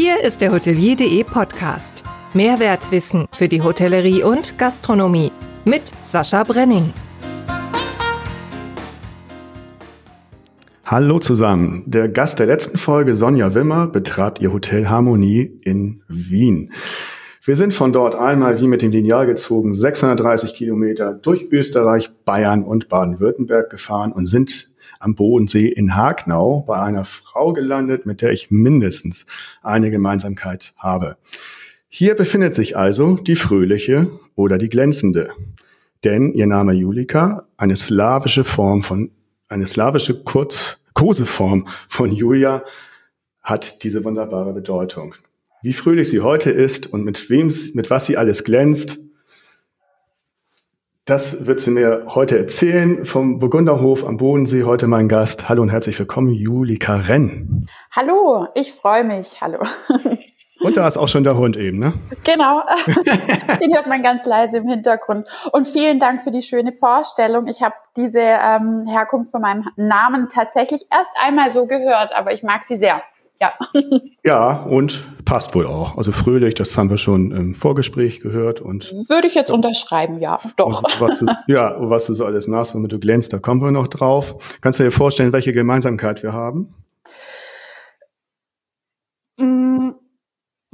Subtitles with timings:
[0.00, 2.04] Hier ist der Hotelier.de Podcast.
[2.32, 5.32] Mehrwertwissen für die Hotellerie und Gastronomie
[5.64, 6.92] mit Sascha Brenning.
[10.84, 11.82] Hallo zusammen.
[11.88, 16.70] Der Gast der letzten Folge, Sonja Wimmer, betrat ihr Hotel Harmonie in Wien.
[17.42, 22.62] Wir sind von dort einmal wie mit dem Lineal gezogen 630 Kilometer durch Österreich, Bayern
[22.62, 28.32] und Baden-Württemberg gefahren und sind am Bodensee in Hagnau bei einer Frau gelandet, mit der
[28.32, 29.26] ich mindestens
[29.62, 31.16] eine Gemeinsamkeit habe.
[31.88, 35.30] Hier befindet sich also die fröhliche oder die glänzende.
[36.04, 39.10] Denn ihr Name Julika, eine slawische Form von,
[39.48, 42.64] eine slawische Kurz, Koseform von Julia,
[43.40, 45.14] hat diese wunderbare Bedeutung.
[45.62, 48.98] Wie fröhlich sie heute ist und mit wem, mit was sie alles glänzt,
[51.08, 54.64] das wird sie mir heute erzählen vom Burgunderhof am Bodensee.
[54.64, 55.48] Heute mein Gast.
[55.48, 57.66] Hallo und herzlich willkommen, Julika Renn.
[57.90, 59.40] Hallo, ich freue mich.
[59.40, 59.58] Hallo.
[60.60, 61.92] Und da ist auch schon der Hund eben, ne?
[62.24, 62.62] Genau.
[63.62, 65.24] Den hört man ganz leise im Hintergrund.
[65.52, 67.46] Und vielen Dank für die schöne Vorstellung.
[67.46, 72.42] Ich habe diese ähm, Herkunft von meinem Namen tatsächlich erst einmal so gehört, aber ich
[72.42, 73.00] mag sie sehr.
[73.40, 73.52] Ja.
[74.24, 75.96] Ja, und passt wohl auch.
[75.96, 78.92] Also fröhlich, das haben wir schon im Vorgespräch gehört und.
[79.08, 80.82] Würde ich jetzt unterschreiben, ja, doch.
[81.00, 83.86] Was du, ja, was du so alles machst, womit du glänzt, da kommen wir noch
[83.86, 84.58] drauf.
[84.60, 86.74] Kannst du dir vorstellen, welche Gemeinsamkeit wir haben?
[89.38, 89.90] Mm,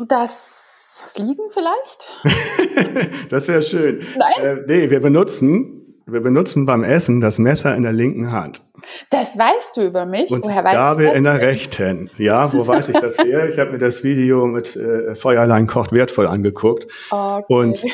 [0.08, 3.28] das Fliegen vielleicht?
[3.28, 4.00] das wäre schön.
[4.16, 4.44] Nein.
[4.44, 8.62] Äh, nee, wir benutzen wir benutzen beim Essen das Messer in der linken Hand.
[9.10, 10.30] Das weißt du über mich?
[10.30, 11.18] Und Woher weißt Gabel du das?
[11.18, 12.10] in der rechten.
[12.18, 13.48] Ja, wo weiß ich das her?
[13.48, 17.44] Ich habe mir das Video mit äh, Feuerlein kocht wertvoll angeguckt okay.
[17.48, 17.84] und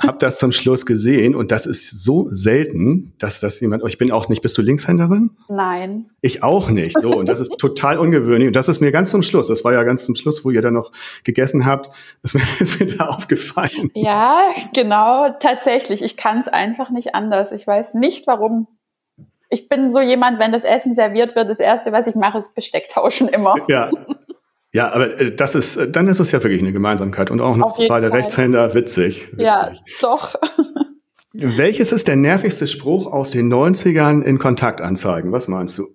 [0.00, 1.34] habe das zum Schluss gesehen.
[1.34, 3.82] Und das ist so selten, dass das jemand.
[3.82, 4.42] Oh, ich bin auch nicht.
[4.42, 5.30] Bist du Linkshänderin?
[5.48, 6.10] Nein.
[6.20, 6.98] Ich auch nicht.
[7.00, 8.48] So und das ist total ungewöhnlich.
[8.48, 9.48] Und das ist mir ganz zum Schluss.
[9.48, 10.92] Das war ja ganz zum Schluss, wo ihr dann noch
[11.24, 11.90] gegessen habt.
[12.22, 13.90] Das ist mir da aufgefallen.
[13.94, 14.40] Ja,
[14.74, 15.28] genau.
[15.40, 16.02] Tatsächlich.
[16.02, 17.52] Ich kann es einfach nicht anders.
[17.52, 18.66] Ich weiß nicht, warum.
[19.50, 22.54] Ich bin so jemand, wenn das Essen serviert wird, das erste, was ich mache, ist
[22.54, 23.54] Besteck tauschen immer.
[23.68, 23.88] Ja.
[24.70, 27.56] Ja, aber äh, das ist, äh, dann ist es ja wirklich eine Gemeinsamkeit und auch
[27.56, 29.28] noch beide Rechtshänder witzig.
[29.28, 29.46] Wirklich.
[29.46, 29.72] Ja,
[30.02, 30.34] doch.
[31.32, 35.32] Welches ist der nervigste Spruch aus den 90ern in Kontaktanzeigen?
[35.32, 35.88] Was meinst du?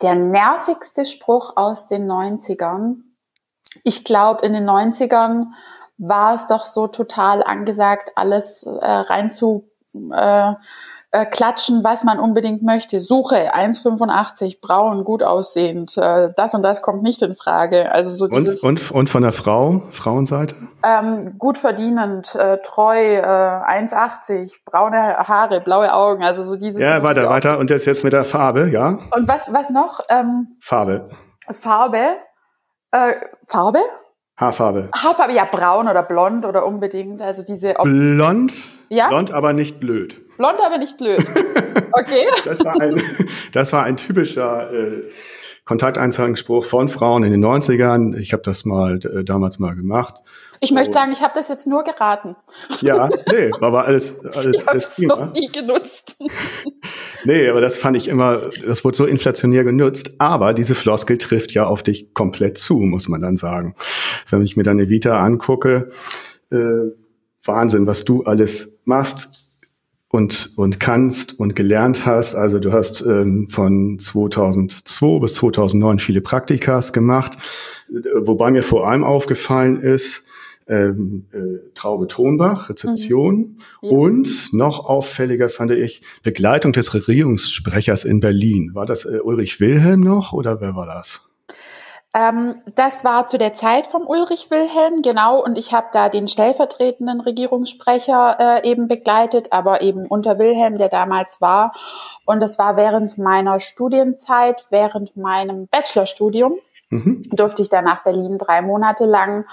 [0.00, 2.96] Der nervigste Spruch aus den 90ern?
[3.84, 5.46] Ich glaube, in den 90ern
[5.96, 10.52] war es doch so total angesagt, alles äh, rein zu äh,
[11.12, 12.98] äh, klatschen, was man unbedingt möchte.
[12.98, 15.96] Suche 1,85, braun, gut aussehend.
[15.98, 17.92] Äh, das und das kommt nicht in Frage.
[17.92, 20.56] Also so dieses, und, und, und von der Frau, Frauenseite?
[20.82, 26.24] Ähm, gut verdienend, äh, treu, äh, 1,80, braune Haare, blaue Augen.
[26.24, 26.80] Also so dieses.
[26.80, 27.58] Ja, weiter, weiter.
[27.58, 28.98] Und jetzt jetzt mit der Farbe, ja?
[29.14, 30.00] Und was, was noch?
[30.08, 31.10] Ähm, Farbe.
[31.50, 32.16] Farbe.
[32.90, 33.14] Äh,
[33.46, 33.80] Farbe?
[34.38, 34.88] Haarfarbe.
[34.94, 37.20] Haarfarbe, ja, braun oder blond oder unbedingt.
[37.20, 37.74] Also diese.
[37.74, 38.54] Blond?
[38.88, 39.08] Ja.
[39.08, 40.21] Blond, aber nicht blöd.
[40.42, 41.24] Blond, aber nicht blöd.
[41.94, 42.24] Okay.
[42.46, 43.02] das, war ein,
[43.52, 45.02] das war ein typischer äh,
[45.66, 48.16] Kontakteinzeigungsspruch von Frauen in den 90ern.
[48.16, 50.14] Ich habe das mal äh, damals mal gemacht.
[50.60, 50.94] Ich möchte oh.
[50.94, 52.34] sagen, ich habe das jetzt nur geraten.
[52.80, 54.56] Ja, nee, aber alles, alles.
[54.56, 56.18] Ich habe es noch nie genutzt.
[57.24, 60.14] nee, aber das fand ich immer, das wurde so inflationär genutzt.
[60.16, 63.74] Aber diese Floskel trifft ja auf dich komplett zu, muss man dann sagen.
[64.30, 65.90] Wenn ich mir deine Vita angucke,
[66.50, 66.90] äh,
[67.44, 69.41] Wahnsinn, was du alles machst
[70.12, 72.34] und, und kannst und gelernt hast.
[72.34, 77.32] Also du hast ähm, von 2002 bis 2009 viele Praktikas gemacht,
[78.20, 80.26] wobei mir vor allem aufgefallen ist,
[80.68, 83.56] ähm, äh, Traube Tonbach, Rezeption mhm.
[83.80, 83.90] ja.
[83.90, 88.70] und noch auffälliger fand ich Begleitung des Regierungssprechers in Berlin.
[88.74, 91.22] War das äh, Ulrich Wilhelm noch oder wer war das?
[92.14, 96.28] Ähm, das war zu der Zeit vom Ulrich Wilhelm, genau, und ich habe da den
[96.28, 101.72] stellvertretenden Regierungssprecher äh, eben begleitet, aber eben unter Wilhelm, der damals war.
[102.26, 106.58] Und das war während meiner Studienzeit, während meinem Bachelorstudium,
[106.90, 107.22] mhm.
[107.30, 109.46] durfte ich da nach Berlin drei Monate lang.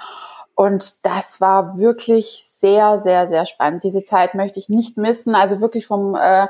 [0.59, 3.85] Und das war wirklich sehr, sehr, sehr spannend.
[3.85, 5.33] Diese Zeit möchte ich nicht missen.
[5.33, 6.47] Also wirklich vom äh,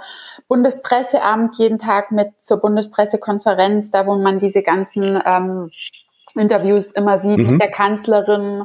[0.47, 5.69] Bundespresseamt jeden Tag mit zur Bundespressekonferenz, da wo man diese ganzen ähm,
[6.33, 7.51] Interviews immer sieht mhm.
[7.51, 8.63] mit der Kanzlerin.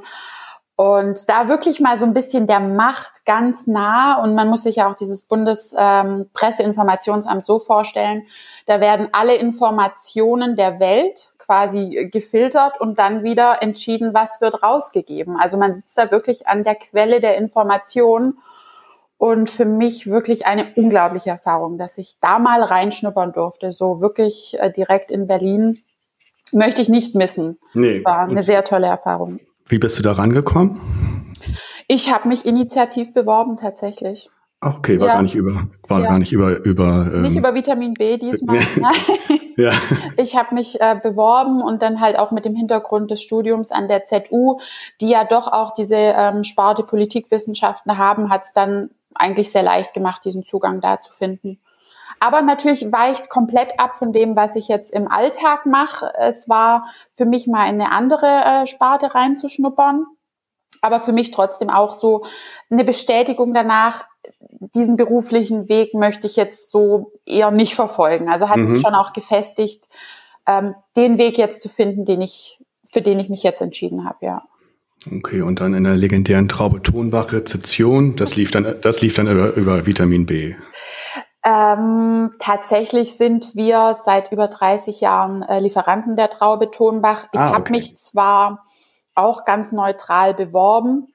[0.76, 4.22] Und da wirklich mal so ein bisschen der Macht ganz nah.
[4.22, 8.22] Und man muss sich ja auch dieses Bundespresseinformationsamt ähm, so vorstellen.
[8.64, 15.36] Da werden alle Informationen der Welt quasi gefiltert und dann wieder entschieden, was wird rausgegeben.
[15.38, 18.38] Also man sitzt da wirklich an der Quelle der Information
[19.18, 24.56] und für mich wirklich eine unglaubliche Erfahrung, dass ich da mal reinschnuppern durfte, so wirklich
[24.58, 25.78] äh, direkt in Berlin
[26.52, 27.58] möchte ich nicht missen.
[27.74, 28.04] Nee.
[28.04, 29.40] War eine sehr tolle Erfahrung.
[29.66, 30.80] Wie bist du da rangekommen?
[31.88, 34.30] Ich habe mich initiativ beworben tatsächlich.
[34.64, 35.14] Okay, war ja.
[35.14, 36.08] gar nicht über, war ja.
[36.08, 38.58] gar nicht über über ähm, nicht über Vitamin B diesmal.
[38.76, 38.92] Nein.
[39.56, 39.72] ja.
[40.16, 43.88] Ich habe mich äh, beworben und dann halt auch mit dem Hintergrund des Studiums an
[43.88, 44.58] der ZU,
[45.00, 49.92] die ja doch auch diese ähm, Sparte Politikwissenschaften haben, hat es dann eigentlich sehr leicht
[49.92, 51.60] gemacht, diesen Zugang da zu finden.
[52.20, 56.10] Aber natürlich weicht komplett ab von dem, was ich jetzt im Alltag mache.
[56.18, 60.06] Es war für mich mal in eine andere äh, Sparte reinzuschnuppern
[60.84, 62.26] aber für mich trotzdem auch so
[62.68, 64.04] eine Bestätigung danach,
[64.74, 68.28] diesen beruflichen Weg möchte ich jetzt so eher nicht verfolgen.
[68.28, 68.72] Also hat mhm.
[68.72, 69.88] mich schon auch gefestigt,
[70.46, 72.58] ähm, den Weg jetzt zu finden, den ich,
[72.90, 74.42] für den ich mich jetzt entschieden habe, ja.
[75.10, 79.26] Okay, und dann in der legendären Traube Tonbach Rezeption, das lief dann, das lief dann
[79.26, 80.54] über, über Vitamin B.
[81.44, 87.26] Ähm, tatsächlich sind wir seit über 30 Jahren äh, Lieferanten der Traube Tonbach.
[87.32, 87.54] Ich ah, okay.
[87.54, 88.64] habe mich zwar
[89.14, 91.13] auch ganz neutral beworben.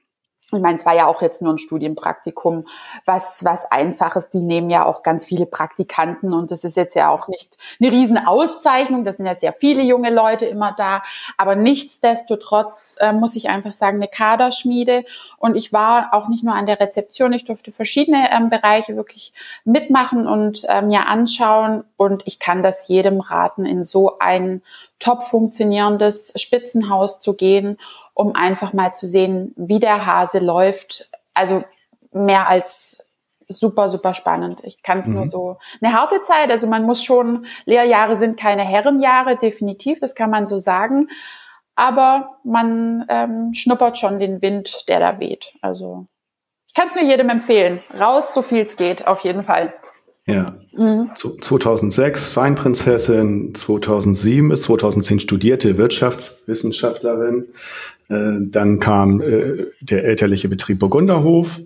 [0.51, 2.66] Ich meine, es war ja auch jetzt nur ein Studienpraktikum,
[3.06, 4.30] was, was einfaches.
[4.30, 7.92] Die nehmen ja auch ganz viele Praktikanten und das ist jetzt ja auch nicht eine
[7.92, 9.04] Riesenauszeichnung.
[9.04, 11.04] Das sind ja sehr viele junge Leute immer da.
[11.38, 15.06] Aber nichtsdestotrotz äh, muss ich einfach sagen, eine Kaderschmiede.
[15.38, 17.34] Und ich war auch nicht nur an der Rezeption.
[17.34, 19.34] Ich durfte verschiedene ähm, Bereiche wirklich
[19.66, 21.84] mitmachen und äh, mir anschauen.
[21.96, 24.63] Und ich kann das jedem raten, in so ein
[25.00, 27.78] top funktionierendes Spitzenhaus zu gehen,
[28.19, 31.10] um einfach mal zu sehen, wie der Hase läuft.
[31.33, 31.63] Also
[32.12, 33.07] mehr als
[33.48, 34.60] super, super spannend.
[34.63, 35.16] Ich kann es mhm.
[35.16, 35.57] nur so.
[35.81, 40.48] Eine harte Zeit, also man muss schon, Lehrjahre sind keine Herrenjahre, definitiv, das kann man
[40.48, 41.07] so sagen.
[41.75, 45.54] Aber man ähm, schnuppert schon den Wind, der da weht.
[45.62, 46.06] Also
[46.68, 47.80] ich kann es nur jedem empfehlen.
[47.98, 49.74] Raus, so viel es geht, auf jeden Fall.
[50.25, 50.57] Ja.
[50.74, 51.12] Mhm.
[51.15, 57.45] 2006 Weinprinzessin, 2007 bis 2010 studierte Wirtschaftswissenschaftlerin.
[58.10, 61.60] Äh, dann kam äh, der elterliche Betrieb Burgunderhof,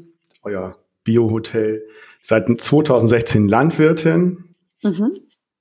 [0.44, 1.84] euer Biohotel.
[2.22, 4.46] Seit 2016 Landwirtin.
[4.84, 5.12] Mhm.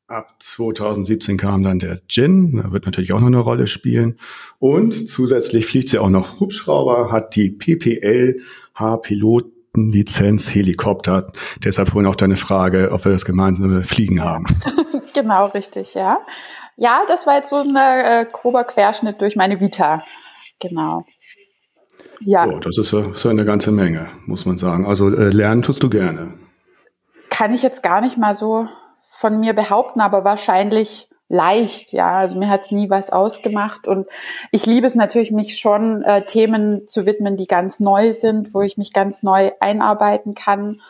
[0.06, 4.16] Ab 2017 kam dann der Gin, da wird natürlich auch noch eine Rolle spielen.
[4.58, 8.40] Und zusätzlich fliegt sie auch noch Hubschrauber, hat die PPL
[8.74, 11.32] H-Pilot Lizenz Helikopter.
[11.64, 14.44] Deshalb vorhin auch deine Frage, ob wir das gemeinsame Fliegen haben.
[15.14, 16.18] genau, richtig, ja.
[16.76, 20.02] Ja, das war jetzt so ein äh, grober Querschnitt durch meine Vita.
[20.62, 21.04] Genau.
[22.20, 22.46] Ja.
[22.46, 24.86] Oh, das ist so, eine ganze Menge, muss man sagen.
[24.86, 26.34] Also äh, lernen tust du gerne.
[27.30, 28.66] Kann ich jetzt gar nicht mal so
[29.02, 32.12] von mir behaupten, aber wahrscheinlich leicht, ja.
[32.12, 34.06] Also mir hat's nie was ausgemacht und
[34.52, 38.60] ich liebe es natürlich, mich schon äh, Themen zu widmen, die ganz neu sind, wo
[38.60, 40.80] ich mich ganz neu einarbeiten kann.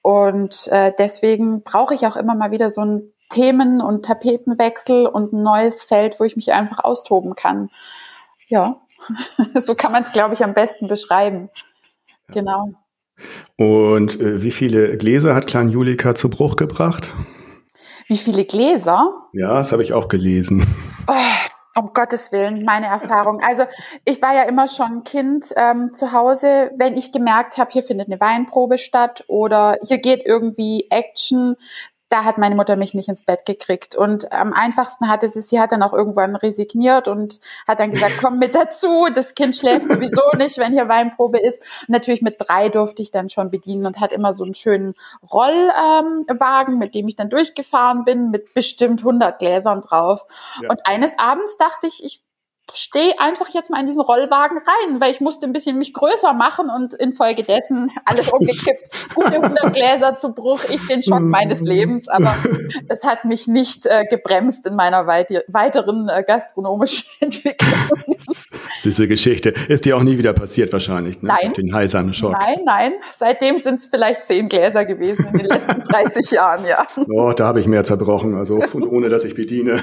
[0.00, 5.32] Und äh, deswegen brauche ich auch immer mal wieder so einen Themen- und Tapetenwechsel und
[5.32, 7.70] ein neues Feld, wo ich mich einfach austoben kann.
[8.48, 8.81] Ja,
[9.60, 11.50] so kann man es, glaube ich, am besten beschreiben.
[12.28, 12.72] Genau.
[13.56, 17.08] Und äh, wie viele Gläser hat Klein Julika zu Bruch gebracht?
[18.06, 19.28] Wie viele Gläser?
[19.32, 20.66] Ja, das habe ich auch gelesen.
[21.06, 23.40] Oh, um Gottes Willen, meine Erfahrung.
[23.42, 23.64] Also
[24.04, 28.08] ich war ja immer schon Kind ähm, zu Hause, wenn ich gemerkt habe, hier findet
[28.08, 31.56] eine Weinprobe statt oder hier geht irgendwie Action,
[32.12, 33.96] da hat meine Mutter mich nicht ins Bett gekriegt.
[33.96, 38.18] Und am einfachsten hatte sie, sie hat dann auch irgendwann resigniert und hat dann gesagt,
[38.20, 41.60] komm mit dazu, das Kind schläft sowieso nicht, wenn hier Weinprobe ist.
[41.80, 44.94] Und natürlich mit drei durfte ich dann schon bedienen und hat immer so einen schönen
[45.32, 50.26] Rollwagen, ähm, mit dem ich dann durchgefahren bin, mit bestimmt 100 Gläsern drauf.
[50.60, 50.68] Ja.
[50.68, 52.22] Und eines Abends dachte ich, ich
[52.74, 56.32] stehe einfach jetzt mal in diesen Rollwagen rein, weil ich musste ein bisschen mich größer
[56.32, 59.14] machen und infolgedessen alles umgekippt.
[59.14, 62.36] Gute 100 Gläser zu Bruch, ich den Schock meines Lebens, aber
[62.88, 67.72] es hat mich nicht äh, gebremst in meiner weit weiteren äh, gastronomischen Entwicklung.
[68.78, 69.50] Süße Geschichte.
[69.68, 71.32] Ist dir auch nie wieder passiert wahrscheinlich, ne?
[71.40, 71.52] Nein.
[71.52, 72.32] Den heisanen Schock.
[72.32, 72.92] Nein, nein.
[73.08, 76.86] Seitdem sind es vielleicht zehn Gläser gewesen in den letzten 30 Jahren, ja.
[77.10, 79.82] Oh, da habe ich mehr zerbrochen, also und ohne, dass ich bediene.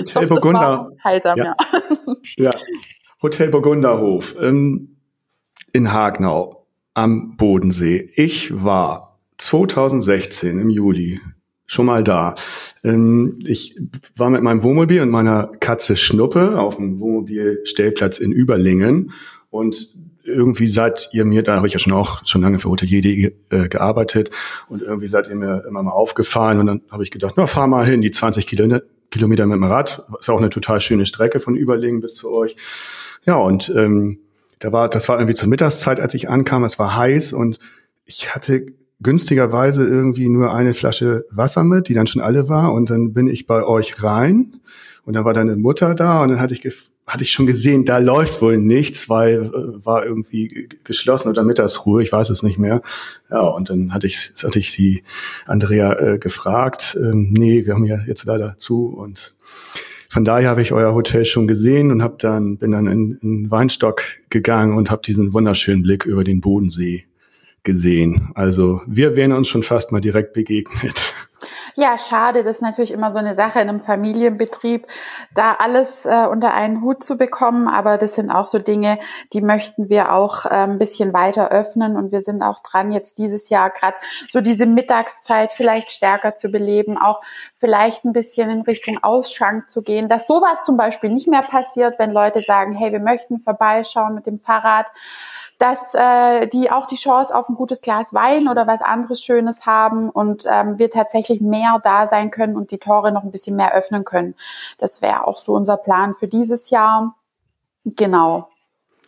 [0.00, 0.90] Hotel Burgunder.
[1.04, 1.56] Heilsam, ja.
[2.36, 2.54] ja.
[3.22, 4.96] Hotel Burgunderhof ähm,
[5.72, 8.10] in Hagnau am Bodensee.
[8.16, 11.20] Ich war 2016 im Juli
[11.66, 12.34] schon mal da.
[12.82, 13.78] Ähm, ich
[14.16, 19.12] war mit meinem Wohnmobil und meiner Katze Schnuppe auf dem Wohnmobilstellplatz in Überlingen
[19.50, 23.32] und irgendwie seid ihr mir, da habe ich ja schon auch schon lange für Hotelier
[23.50, 24.30] äh, gearbeitet
[24.68, 27.66] und irgendwie seid ihr mir immer mal aufgefallen und dann habe ich gedacht, na fahr
[27.66, 30.04] mal hin, die 20 Kilometer, Kilometer mit dem Rad.
[30.18, 32.56] Ist auch eine total schöne Strecke von Überlingen bis zu euch.
[33.26, 34.18] Ja, und ähm,
[34.58, 36.64] da war, das war irgendwie zur Mittagszeit, als ich ankam.
[36.64, 37.58] Es war heiß und
[38.04, 38.66] ich hatte
[39.02, 42.72] günstigerweise irgendwie nur eine Flasche Wasser mit, die dann schon alle war.
[42.72, 44.60] Und dann bin ich bei euch rein
[45.04, 47.98] und dann war deine Mutter da und dann hatte ich hatte ich schon gesehen, da
[47.98, 52.82] läuft wohl nichts, weil äh, war irgendwie geschlossen oder Mittagsruhe, ich weiß es nicht mehr.
[53.30, 55.02] Ja, und dann hatte ich, hatte ich sie,
[55.46, 59.36] Andrea, äh, gefragt, ähm, nee, wir haben ja jetzt leider zu und
[60.08, 63.50] von daher habe ich euer Hotel schon gesehen und habe dann bin dann in, in
[63.50, 67.04] Weinstock gegangen und habe diesen wunderschönen Blick über den Bodensee
[67.62, 68.30] gesehen.
[68.34, 71.14] Also wir wären uns schon fast mal direkt begegnet.
[71.74, 72.42] Ja, schade.
[72.42, 74.86] Das ist natürlich immer so eine Sache in einem Familienbetrieb,
[75.34, 77.68] da alles äh, unter einen Hut zu bekommen.
[77.68, 78.98] Aber das sind auch so Dinge,
[79.32, 81.96] die möchten wir auch äh, ein bisschen weiter öffnen.
[81.96, 83.96] Und wir sind auch dran, jetzt dieses Jahr gerade
[84.28, 87.20] so diese Mittagszeit vielleicht stärker zu beleben, auch
[87.56, 91.98] vielleicht ein bisschen in Richtung Ausschank zu gehen, dass sowas zum Beispiel nicht mehr passiert,
[91.98, 94.86] wenn Leute sagen, hey, wir möchten vorbeischauen mit dem Fahrrad
[95.60, 99.66] dass äh, die auch die Chance auf ein gutes Glas Wein oder was anderes Schönes
[99.66, 103.56] haben und ähm, wir tatsächlich mehr da sein können und die Tore noch ein bisschen
[103.56, 104.34] mehr öffnen können.
[104.78, 107.14] Das wäre auch so unser Plan für dieses Jahr.
[107.84, 108.49] Genau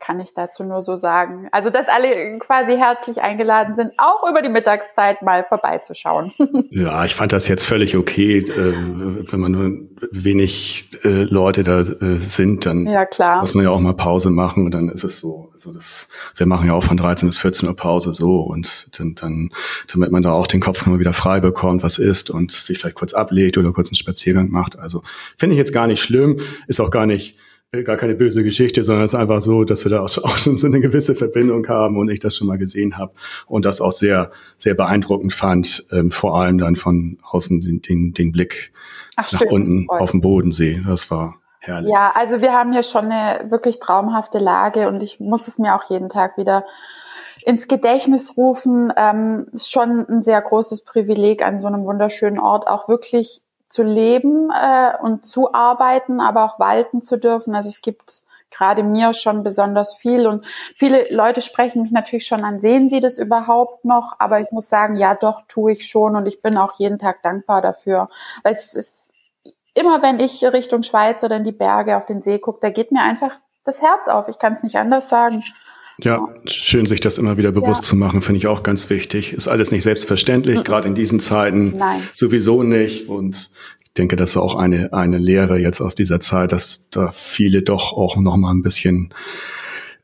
[0.03, 1.49] kann ich dazu nur so sagen.
[1.53, 6.33] Also, dass alle quasi herzlich eingeladen sind, auch über die Mittagszeit mal vorbeizuschauen.
[6.71, 8.75] ja, ich fand das jetzt völlig okay, äh,
[9.31, 9.71] wenn man nur
[10.11, 13.41] wenig äh, Leute da äh, sind, dann ja, klar.
[13.41, 15.51] muss man ja auch mal Pause machen und dann ist es so.
[15.53, 19.15] Also das, wir machen ja auch von 13 bis 14 Uhr Pause so und dann,
[19.15, 19.51] dann
[19.93, 22.97] damit man da auch den Kopf nochmal wieder frei bekommt, was ist und sich vielleicht
[22.97, 24.77] kurz ablegt oder kurz einen Spaziergang macht.
[24.77, 25.05] Also
[25.39, 27.37] finde ich jetzt gar nicht schlimm, ist auch gar nicht
[27.85, 30.67] gar keine böse Geschichte, sondern es ist einfach so, dass wir da auch schon so
[30.67, 33.15] eine gewisse Verbindung haben und ich das schon mal gesehen habe
[33.47, 38.13] und das auch sehr, sehr beeindruckend fand, ähm, vor allem dann von außen den, den,
[38.13, 38.73] den Blick
[39.17, 40.83] Ach, nach schön, unten auf dem Bodensee.
[40.87, 41.91] Das war herrlich.
[41.91, 45.75] Ja, also wir haben hier schon eine wirklich traumhafte Lage und ich muss es mir
[45.75, 46.67] auch jeden Tag wieder
[47.47, 48.93] ins Gedächtnis rufen.
[48.99, 53.41] Ähm, ist schon ein sehr großes Privileg, an so einem wunderschönen Ort auch wirklich
[53.73, 57.55] zu leben äh, und zu arbeiten, aber auch walten zu dürfen.
[57.55, 60.45] Also es gibt gerade mir schon besonders viel und
[60.77, 64.17] viele Leute sprechen mich natürlich schon an, sehen sie das überhaupt noch?
[64.19, 67.23] Aber ich muss sagen, ja, doch, tue ich schon und ich bin auch jeden Tag
[67.23, 68.11] dankbar dafür.
[68.43, 69.13] Weil es ist
[69.73, 72.93] immer, wenn ich Richtung Schweiz oder in die Berge auf den See gucke, da geht
[72.93, 74.29] mir einfach das Herz auf.
[74.29, 75.43] Ich kann es nicht anders sagen.
[76.05, 77.89] Ja, schön, sich das immer wieder bewusst ja.
[77.89, 79.33] zu machen, finde ich auch ganz wichtig.
[79.33, 80.65] Ist alles nicht selbstverständlich, mhm.
[80.65, 82.03] gerade in diesen Zeiten Nein.
[82.13, 83.09] sowieso nicht.
[83.09, 87.13] Und ich denke, das ist auch eine, eine Lehre jetzt aus dieser Zeit, dass da
[87.13, 89.15] viele doch auch noch mal ein bisschen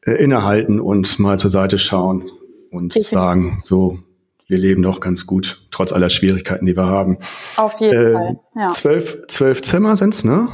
[0.02, 2.30] äh, innehalten und mal zur Seite schauen
[2.70, 3.08] und Definitiv.
[3.08, 3.98] sagen, so,
[4.46, 7.18] wir leben doch ganz gut, trotz aller Schwierigkeiten, die wir haben.
[7.56, 8.68] Auf jeden äh, Fall, ja.
[8.68, 10.48] Zwölf, zwölf Zimmer sind's, ne?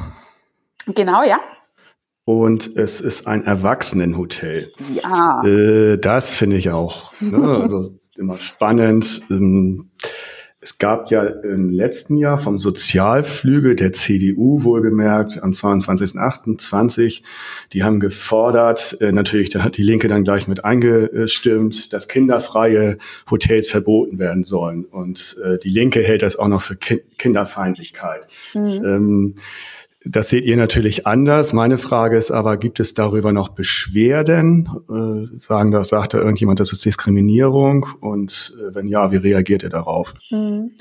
[0.86, 1.38] Genau, ja
[2.24, 4.70] und es ist ein Erwachsenenhotel.
[5.02, 5.42] Ja.
[5.44, 7.12] Äh, das finde ich auch.
[7.20, 7.38] Ne?
[7.64, 9.22] Also immer spannend.
[9.30, 9.90] Ähm,
[10.64, 17.20] es gab ja im letzten Jahr vom Sozialflügel der CDU wohlgemerkt am 22.28.
[17.74, 22.96] Die haben gefordert, äh, natürlich, da hat die Linke dann gleich mit eingestimmt, dass kinderfreie
[23.30, 24.86] Hotels verboten werden sollen.
[24.86, 28.26] Und äh, die Linke hält das auch noch für kind Kinderfeindlichkeit.
[28.54, 28.82] Mhm.
[28.84, 29.34] Ähm,
[30.06, 31.52] das seht ihr natürlich anders.
[31.52, 34.68] Meine Frage ist aber, gibt es darüber noch Beschwerden?
[34.88, 37.86] Äh, sagen das, sagt da irgendjemand, das ist Diskriminierung?
[38.00, 40.14] Und äh, wenn ja, wie reagiert ihr darauf?
[40.28, 40.72] Hm.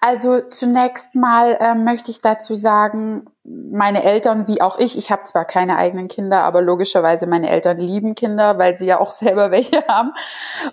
[0.00, 5.22] Also zunächst mal äh, möchte ich dazu sagen, meine Eltern wie auch ich, ich habe
[5.24, 9.50] zwar keine eigenen Kinder, aber logischerweise meine Eltern lieben Kinder, weil sie ja auch selber
[9.50, 10.12] welche haben.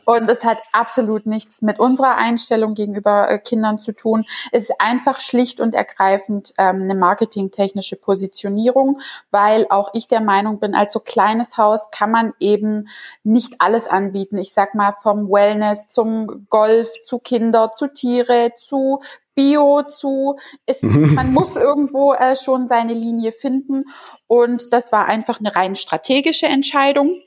[0.06, 4.25] Und es hat absolut nichts mit unserer Einstellung gegenüber äh, Kindern zu tun.
[4.51, 9.00] Es ist einfach schlicht und ergreifend ähm, eine marketingtechnische Positionierung,
[9.30, 12.88] weil auch ich der Meinung bin, als so kleines Haus kann man eben
[13.24, 14.38] nicht alles anbieten.
[14.38, 19.01] Ich sag mal vom Wellness zum Golf, zu Kinder, zu Tiere, zu
[19.36, 20.38] Bio zu.
[20.66, 23.86] Ist, man muss irgendwo äh, schon seine Linie finden.
[24.28, 27.20] Und das war einfach eine rein strategische Entscheidung.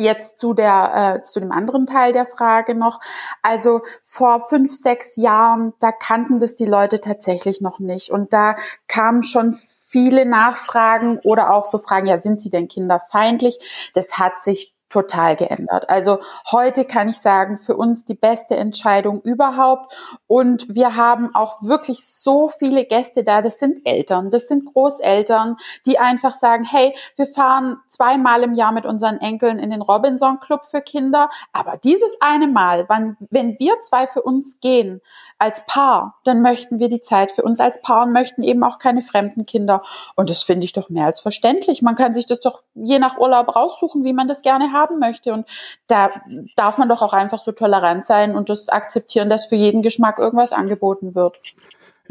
[0.00, 3.00] Jetzt zu der äh, zu dem anderen Teil der Frage noch.
[3.42, 8.54] Also vor fünf sechs Jahren, da kannten das die Leute tatsächlich noch nicht und da
[8.86, 13.58] kamen schon viele Nachfragen oder auch so Fragen: Ja, sind Sie denn kinderfeindlich?
[13.92, 15.88] Das hat sich total geändert.
[15.88, 16.18] Also
[16.50, 19.94] heute kann ich sagen, für uns die beste Entscheidung überhaupt.
[20.26, 23.42] Und wir haben auch wirklich so viele Gäste da.
[23.42, 28.72] Das sind Eltern, das sind Großeltern, die einfach sagen, hey, wir fahren zweimal im Jahr
[28.72, 31.28] mit unseren Enkeln in den Robinson Club für Kinder.
[31.52, 35.00] Aber dieses eine Mal, wann, wenn wir zwei für uns gehen,
[35.38, 38.78] als Paar, dann möchten wir die Zeit für uns als Paar und möchten eben auch
[38.78, 39.82] keine fremden Kinder.
[40.16, 41.80] Und das finde ich doch mehr als verständlich.
[41.80, 44.98] Man kann sich das doch je nach Urlaub raussuchen, wie man das gerne hat haben
[44.98, 45.32] möchte.
[45.32, 45.46] Und
[45.86, 46.10] da
[46.56, 50.18] darf man doch auch einfach so tolerant sein und das akzeptieren, dass für jeden Geschmack
[50.18, 51.36] irgendwas angeboten wird.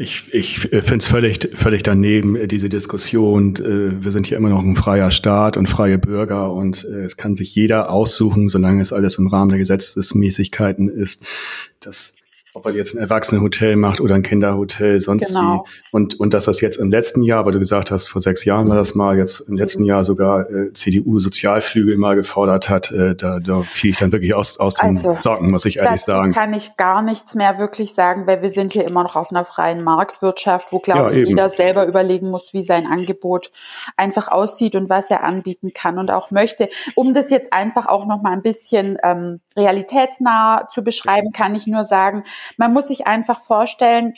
[0.00, 3.56] Ich, ich finde es völlig, völlig daneben, diese Diskussion.
[3.56, 7.16] Äh, wir sind hier immer noch ein freier Staat und freie Bürger und äh, es
[7.16, 11.26] kann sich jeder aussuchen, solange es alles im Rahmen der Gesetzesmäßigkeiten ist.
[11.80, 12.14] Das
[12.54, 15.64] ob er jetzt ein Erwachsenenhotel macht oder ein Kinderhotel, sonst genau.
[15.64, 15.70] wie.
[15.92, 18.68] Und, und dass das jetzt im letzten Jahr, weil du gesagt hast, vor sechs Jahren
[18.68, 23.38] war das mal, jetzt im letzten Jahr sogar äh, CDU-Sozialflügel mal gefordert hat, äh, da,
[23.38, 26.32] da fiel ich dann wirklich aus, aus den also, Socken, muss ich ehrlich sagen.
[26.32, 29.44] kann ich gar nichts mehr wirklich sagen, weil wir sind hier immer noch auf einer
[29.44, 33.50] freien Marktwirtschaft, wo, glaube ja, ich, jeder selber überlegen muss, wie sein Angebot
[33.96, 36.68] einfach aussieht und was er anbieten kann und auch möchte.
[36.94, 41.66] Um das jetzt einfach auch noch mal ein bisschen ähm, realitätsnah zu beschreiben, kann ich
[41.66, 42.24] nur sagen,
[42.56, 44.14] man muss sich einfach vorstellen,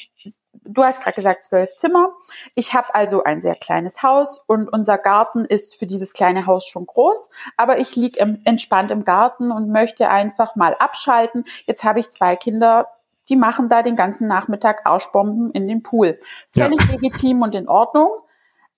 [0.64, 2.12] du hast gerade gesagt zwölf Zimmer.
[2.54, 6.66] Ich habe also ein sehr kleines Haus und unser Garten ist für dieses kleine Haus
[6.66, 11.44] schon groß, aber ich liege entspannt im Garten und möchte einfach mal abschalten.
[11.66, 12.88] Jetzt habe ich zwei Kinder,
[13.28, 16.18] die machen da den ganzen Nachmittag Arschbomben in den Pool.
[16.48, 16.92] Völlig ja.
[16.92, 18.10] legitim und in Ordnung.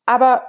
[0.05, 0.43] Aber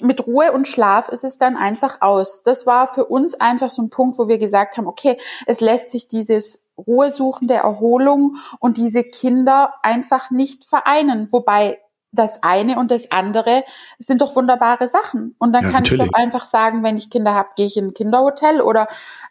[0.00, 2.44] mit Ruhe und Schlaf ist es dann einfach aus.
[2.44, 5.90] Das war für uns einfach so ein Punkt, wo wir gesagt haben, okay, es lässt
[5.90, 11.32] sich dieses Ruhesuchende Erholung und diese Kinder einfach nicht vereinen.
[11.32, 11.78] Wobei
[12.12, 13.64] das eine und das andere
[13.98, 15.34] sind doch wunderbare Sachen.
[15.38, 16.06] Und dann ja, kann natürlich.
[16.06, 18.88] ich doch einfach sagen, wenn ich Kinder habe, gehe ich in ein Kinderhotel oder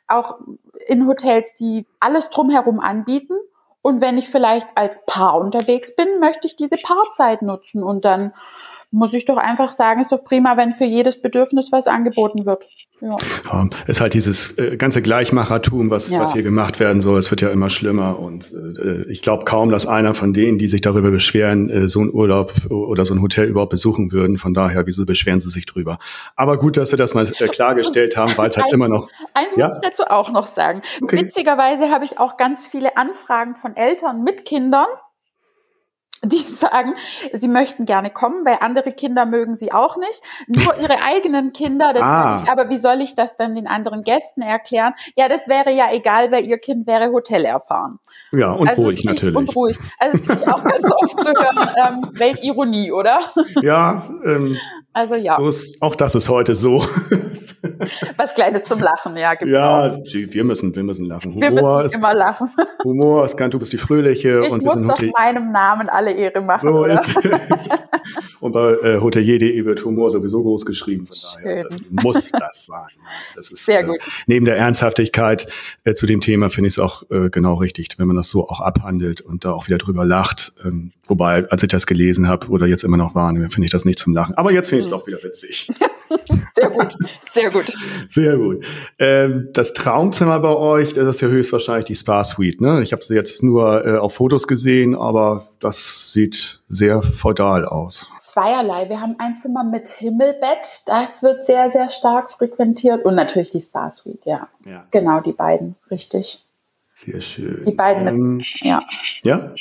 [0.08, 0.38] auch
[0.88, 3.34] in Hotels, die alles drumherum anbieten.
[3.82, 8.34] Und wenn ich vielleicht als Paar unterwegs bin, möchte ich diese Paarzeit nutzen und dann
[8.92, 12.68] muss ich doch einfach sagen, ist doch prima, wenn für jedes Bedürfnis was angeboten wird.
[13.02, 13.16] Ja.
[13.46, 16.20] ja ist halt dieses äh, ganze Gleichmachertum, was, ja.
[16.20, 17.20] was hier gemacht werden soll.
[17.20, 20.68] Es wird ja immer schlimmer und äh, ich glaube kaum, dass einer von denen, die
[20.68, 24.38] sich darüber beschweren, äh, so einen Urlaub oder so ein Hotel überhaupt besuchen würden.
[24.38, 26.00] Von daher, wieso beschweren sie sich drüber?
[26.36, 29.10] Aber gut, dass wir das mal äh, klargestellt haben, weil es halt immer noch.
[29.34, 29.68] Eins ja?
[29.68, 30.82] muss ich dazu auch noch sagen.
[31.02, 31.22] Okay.
[31.22, 34.88] Witzigerweise habe ich auch ganz viele Anfragen von Eltern mit Kindern
[36.24, 36.94] die sagen,
[37.32, 40.22] sie möchten gerne kommen, weil andere Kinder mögen sie auch nicht.
[40.48, 42.42] Nur ihre eigenen Kinder, dann ah.
[42.42, 44.94] ich, aber wie soll ich das dann den anderen Gästen erklären?
[45.16, 48.00] Ja, das wäre ja egal, weil ihr Kind wäre Hotel erfahren.
[48.32, 49.36] Ja, und also ruhig natürlich.
[49.36, 49.78] Und ruhig.
[50.00, 51.70] Also das ich auch ganz oft zu hören,
[52.04, 53.20] ähm, welch Ironie, oder?
[53.62, 54.58] Ja, ähm,
[54.94, 55.38] also ja.
[55.38, 56.84] So ist, auch das ist heute so.
[58.18, 59.34] Was Kleines zum Lachen, ja.
[59.36, 59.52] Genau.
[59.52, 61.34] Ja, wir müssen, wir müssen lachen.
[61.34, 62.50] Humor wir müssen ist, immer lachen.
[62.84, 64.42] Humor ist ganz, du bist die Fröhliche.
[64.44, 67.04] Ich und muss doch meinem Namen alle Ehre machen, so oder?
[68.40, 71.08] und bei äh, hotelier.de wird Humor sowieso groß geschrieben.
[71.08, 72.88] Von daher äh, muss das sein.
[73.36, 73.98] Das ist, Sehr gut.
[73.98, 75.48] Äh, neben der Ernsthaftigkeit
[75.84, 78.50] äh, zu dem Thema finde ich es auch äh, genau richtig, wenn man das so
[78.50, 80.54] auch abhandelt und da auch wieder drüber lacht.
[80.64, 83.86] Ähm, wobei, als ich das gelesen habe oder jetzt immer noch wahrnehme, finde ich das
[83.86, 84.36] nicht zum Lachen.
[84.36, 85.68] Aber jetzt finde ich ist doch wieder witzig.
[86.54, 86.96] sehr gut,
[87.32, 87.74] sehr gut.
[88.10, 88.66] Sehr gut.
[89.00, 92.62] Ähm, das Traumzimmer bei euch, das ist ja höchstwahrscheinlich die Spa Suite.
[92.62, 92.82] Ne?
[92.82, 98.10] Ich habe sie jetzt nur äh, auf Fotos gesehen, aber das sieht sehr feudal aus.
[98.20, 98.90] Zweierlei.
[98.90, 100.84] Wir haben ein Zimmer mit Himmelbett.
[100.86, 103.06] Das wird sehr, sehr stark frequentiert.
[103.06, 104.48] Und natürlich die Spa Suite, ja.
[104.66, 104.86] ja.
[104.92, 106.47] Genau, die beiden, richtig.
[107.00, 107.64] Sehr schön.
[107.64, 108.82] Die beiden mit, ähm, ja.
[109.22, 109.52] Ja?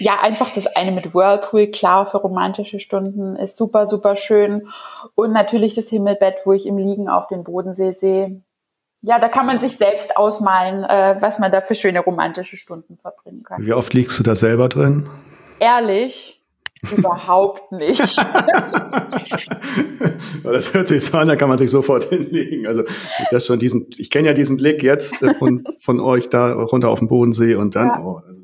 [0.00, 4.68] Ja, einfach das eine mit Whirlpool, klar, für romantische Stunden, ist super, super schön.
[5.14, 8.42] Und natürlich das Himmelbett, wo ich im Liegen auf den Bodensee sehe.
[9.00, 12.98] Ja, da kann man sich selbst ausmalen, äh, was man da für schöne romantische Stunden
[12.98, 13.64] verbringen kann.
[13.64, 15.06] Wie oft liegst du da selber drin?
[15.60, 16.43] Ehrlich?
[16.90, 18.00] Überhaupt nicht.
[20.42, 22.66] das hört sich so an, da kann man sich sofort hinlegen.
[22.66, 22.82] Also
[23.30, 26.88] das schon diesen, ich kenne ja diesen Blick jetzt äh, von, von euch da runter
[26.88, 28.02] auf den Bodensee und dann, ja.
[28.02, 28.34] oh, also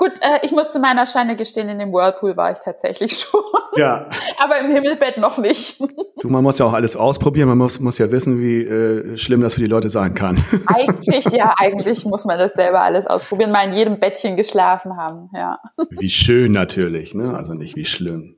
[0.00, 3.40] Gut, äh, ich muss zu meiner Scheine gestehen, in dem Whirlpool war ich tatsächlich schon.
[3.78, 4.08] Ja.
[4.38, 5.80] Aber im Himmelbett noch nicht.
[6.20, 7.48] Du, man muss ja auch alles ausprobieren.
[7.48, 10.42] Man muss, muss ja wissen, wie äh, schlimm das für die Leute sein kann.
[10.66, 13.52] Eigentlich, ja, eigentlich muss man das selber alles ausprobieren.
[13.52, 15.58] Mal in jedem Bettchen geschlafen haben, ja.
[15.90, 17.36] Wie schön natürlich, ne?
[17.36, 18.36] Also nicht wie schlimm.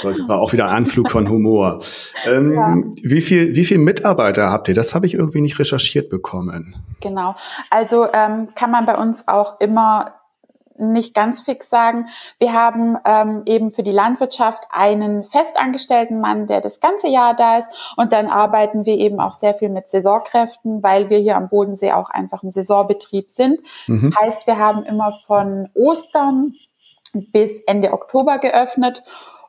[0.00, 1.78] Sollte war auch wieder ein Anflug von Humor.
[2.24, 2.76] Ähm, ja.
[3.02, 4.74] Wie viel, wie viel Mitarbeiter habt ihr?
[4.74, 6.76] Das habe ich irgendwie nicht recherchiert bekommen.
[7.00, 7.36] Genau.
[7.70, 10.14] Also ähm, kann man bei uns auch immer
[10.78, 12.08] nicht ganz fix sagen.
[12.38, 17.58] Wir haben ähm, eben für die Landwirtschaft einen festangestellten Mann, der das ganze Jahr da
[17.58, 17.70] ist.
[17.96, 21.92] Und dann arbeiten wir eben auch sehr viel mit Saisonkräften, weil wir hier am Bodensee
[21.92, 23.60] auch einfach ein Saisonbetrieb sind.
[23.86, 24.14] Mhm.
[24.20, 26.52] Heißt, wir haben immer von Ostern
[27.12, 29.02] bis Ende Oktober geöffnet.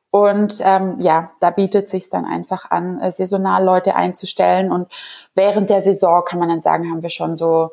[0.09, 4.71] Und ähm, ja, da bietet sich dann einfach an, äh, saisonal Leute einzustellen.
[4.71, 4.87] Und
[5.35, 7.71] während der Saison kann man dann sagen, haben wir schon so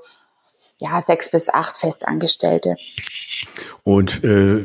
[0.81, 2.77] ja sechs bis acht Festangestellte.
[3.83, 4.65] Und äh,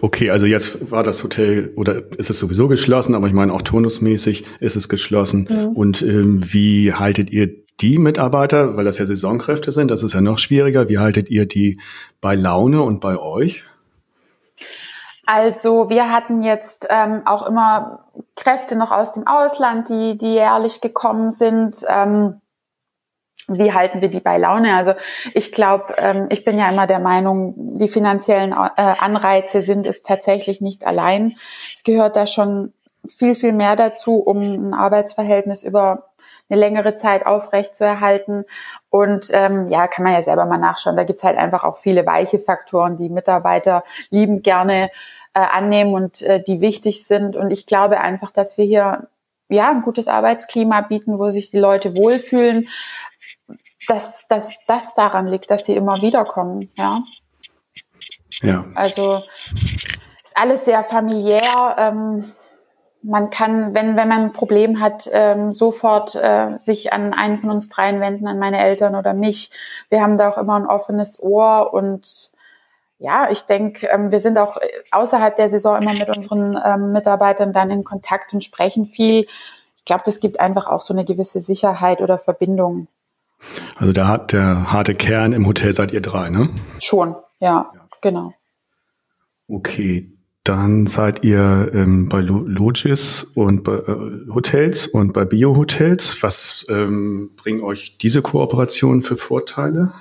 [0.00, 3.62] okay, also jetzt war das Hotel oder ist es sowieso geschlossen, aber ich meine auch
[3.62, 5.48] turnusmäßig ist es geschlossen.
[5.50, 5.66] Mhm.
[5.68, 10.20] Und ähm, wie haltet ihr die Mitarbeiter, weil das ja Saisonkräfte sind, das ist ja
[10.20, 10.88] noch schwieriger.
[10.88, 11.80] Wie haltet ihr die
[12.20, 13.64] bei Laune und bei euch?
[15.26, 18.04] Also wir hatten jetzt ähm, auch immer
[18.36, 21.76] Kräfte noch aus dem Ausland, die, die jährlich gekommen sind.
[21.88, 22.40] Ähm,
[23.48, 24.74] wie halten wir die bei Laune?
[24.74, 24.94] Also
[25.34, 30.02] ich glaube, ähm, ich bin ja immer der Meinung, die finanziellen äh, Anreize sind es
[30.02, 31.34] tatsächlich nicht allein.
[31.72, 32.72] Es gehört da schon
[33.10, 36.08] viel, viel mehr dazu, um ein Arbeitsverhältnis über
[36.48, 38.44] eine längere Zeit aufrecht zu erhalten.
[38.90, 40.96] Und ähm, ja, kann man ja selber mal nachschauen.
[40.96, 44.90] Da gibt's halt einfach auch viele weiche Faktoren, die Mitarbeiter lieben gerne
[45.34, 47.36] äh, annehmen und äh, die wichtig sind.
[47.36, 49.08] Und ich glaube einfach, dass wir hier
[49.48, 52.68] ja ein gutes Arbeitsklima bieten, wo sich die Leute wohlfühlen,
[53.88, 56.70] dass, dass das daran liegt, dass sie immer wiederkommen.
[56.76, 57.00] Ja.
[58.42, 58.64] Ja.
[58.74, 59.22] Also
[60.24, 61.76] ist alles sehr familiär.
[61.78, 62.24] Ähm,
[63.02, 67.50] man kann, wenn, wenn man ein Problem hat, ähm, sofort äh, sich an einen von
[67.50, 69.50] uns dreien wenden, an meine Eltern oder mich.
[69.90, 72.30] Wir haben da auch immer ein offenes Ohr und
[72.98, 74.56] ja, ich denke, ähm, wir sind auch
[74.90, 79.26] außerhalb der Saison immer mit unseren ähm, Mitarbeitern dann in Kontakt und sprechen viel.
[79.76, 82.88] Ich glaube, das gibt einfach auch so eine gewisse Sicherheit oder Verbindung.
[83.76, 86.48] Also der, hat, der harte Kern im Hotel seid ihr drei, ne?
[86.80, 87.88] Schon, ja, ja.
[88.00, 88.32] genau.
[89.48, 96.22] Okay, dann seid ihr ähm, bei Logis und bei äh, Hotels und bei Bio-Hotels.
[96.22, 99.92] Was ähm, bringen euch diese Kooperationen für Vorteile?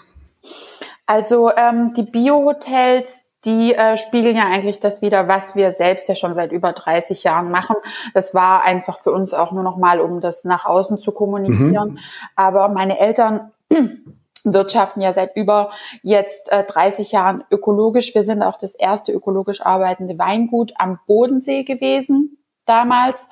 [1.05, 6.15] Also ähm, die Bio-Hotels, die äh, spiegeln ja eigentlich das wieder, was wir selbst ja
[6.15, 7.75] schon seit über 30 Jahren machen.
[8.13, 11.91] Das war einfach für uns auch nur noch mal, um das nach außen zu kommunizieren.
[11.91, 11.97] Mhm.
[12.35, 13.51] Aber meine Eltern
[14.43, 18.13] wirtschaften ja seit über jetzt äh, 30 Jahren ökologisch.
[18.13, 23.29] Wir sind auch das erste ökologisch arbeitende Weingut am Bodensee gewesen damals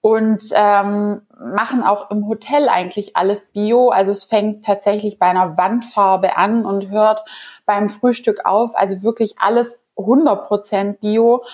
[0.00, 3.90] und ähm, machen auch im Hotel eigentlich alles Bio.
[3.90, 7.24] Also es fängt tatsächlich bei einer Wandfarbe an und hört
[7.66, 8.74] beim Frühstück auf.
[8.74, 11.44] Also wirklich alles 100% Bio.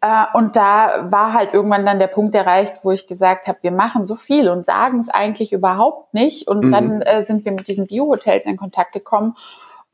[0.00, 3.72] Äh, und da war halt irgendwann dann der Punkt erreicht, wo ich gesagt habe, wir
[3.72, 6.46] machen so viel und sagen es eigentlich überhaupt nicht.
[6.46, 6.72] Und mhm.
[6.72, 9.34] dann äh, sind wir mit diesen Bio-Hotels in Kontakt gekommen.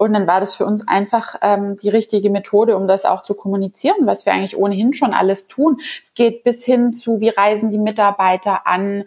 [0.00, 3.34] Und dann war das für uns einfach ähm, die richtige Methode, um das auch zu
[3.34, 5.78] kommunizieren, was wir eigentlich ohnehin schon alles tun.
[6.00, 9.04] Es geht bis hin zu, wie reisen die Mitarbeiter an,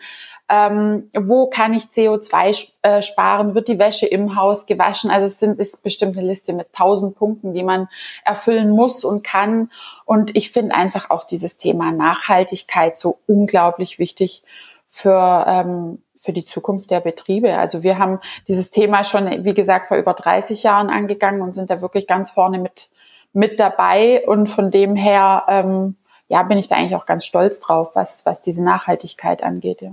[0.49, 5.09] ähm, wo kann ich CO2 äh, sparen, wird die Wäsche im Haus gewaschen.
[5.09, 7.89] Also es sind, ist bestimmt eine Liste mit tausend Punkten, die man
[8.23, 9.71] erfüllen muss und kann.
[10.05, 14.43] Und ich finde einfach auch dieses Thema Nachhaltigkeit so unglaublich wichtig
[14.85, 17.57] für, ähm, für die Zukunft der Betriebe.
[17.57, 21.69] Also wir haben dieses Thema schon, wie gesagt, vor über 30 Jahren angegangen und sind
[21.69, 22.89] da wirklich ganz vorne mit,
[23.33, 24.23] mit dabei.
[24.27, 25.95] Und von dem her, ähm,
[26.27, 29.81] ja, bin ich da eigentlich auch ganz stolz drauf, was, was diese Nachhaltigkeit angeht.
[29.81, 29.91] Ja.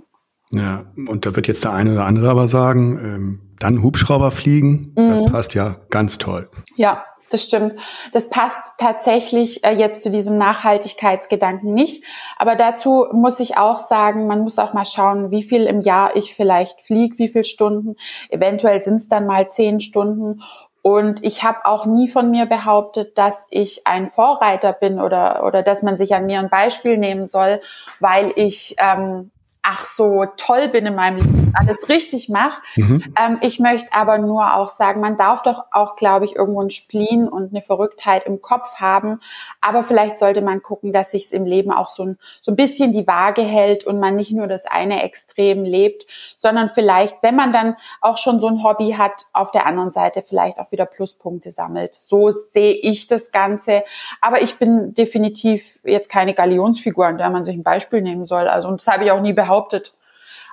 [0.52, 4.92] Ja, und da wird jetzt der eine oder andere aber sagen, ähm, dann Hubschrauber fliegen,
[4.96, 5.10] mhm.
[5.10, 6.50] das passt ja ganz toll.
[6.74, 7.76] Ja, das stimmt.
[8.12, 12.04] Das passt tatsächlich äh, jetzt zu diesem Nachhaltigkeitsgedanken nicht.
[12.36, 16.16] Aber dazu muss ich auch sagen, man muss auch mal schauen, wie viel im Jahr
[16.16, 17.96] ich vielleicht fliege, wie viele Stunden.
[18.28, 20.42] Eventuell sind es dann mal zehn Stunden.
[20.82, 25.62] Und ich habe auch nie von mir behauptet, dass ich ein Vorreiter bin oder, oder
[25.62, 27.60] dass man sich an mir ein Beispiel nehmen soll,
[28.00, 29.30] weil ich ähm,
[29.62, 32.62] ach so toll bin in meinem Leben, alles richtig mache.
[32.76, 33.14] Mhm.
[33.18, 36.70] Ähm, ich möchte aber nur auch sagen, man darf doch auch, glaube ich, irgendwo ein
[36.70, 39.20] Spleen und eine Verrücktheit im Kopf haben.
[39.60, 42.92] Aber vielleicht sollte man gucken, dass sich im Leben auch so ein, so ein bisschen
[42.92, 47.52] die Waage hält und man nicht nur das eine Extrem lebt, sondern vielleicht, wenn man
[47.52, 51.50] dann auch schon so ein Hobby hat, auf der anderen Seite vielleicht auch wieder Pluspunkte
[51.50, 51.94] sammelt.
[51.94, 53.84] So sehe ich das Ganze.
[54.22, 58.48] Aber ich bin definitiv jetzt keine Galionsfigur, an der man sich ein Beispiel nehmen soll.
[58.48, 59.92] Also, und das habe ich auch nie behauptet behauptet.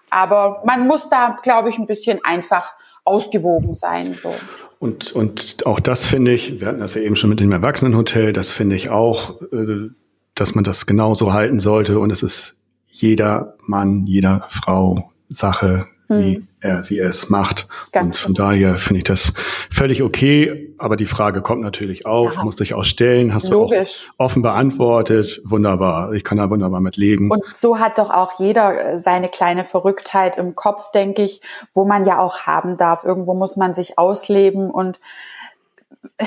[0.10, 4.18] Aber man muss da, glaube ich, ein bisschen einfach ausgewogen sein.
[4.22, 4.34] So.
[4.80, 8.34] Und, und auch das finde ich, wir hatten das ja eben schon mit dem Erwachsenenhotel,
[8.34, 9.90] das finde ich auch, äh,
[10.36, 12.00] dass man das genauso halten sollte.
[12.00, 16.48] Und es ist jeder Mann, jeder Frau Sache, wie hm.
[16.62, 17.68] er sie es macht.
[17.92, 18.50] Ganz und von genau.
[18.50, 19.34] daher finde ich das
[19.70, 20.74] völlig okay.
[20.78, 22.44] Aber die Frage kommt natürlich auf, ja.
[22.44, 24.06] musste ich auch stellen, hast Logisch.
[24.06, 25.42] du auch offen beantwortet.
[25.44, 26.14] Wunderbar.
[26.14, 27.30] Ich kann da wunderbar mit leben.
[27.32, 31.42] Und so hat doch auch jeder äh, seine kleine Verrücktheit im Kopf, denke ich,
[31.74, 33.04] wo man ja auch haben darf.
[33.04, 35.00] Irgendwo muss man sich ausleben und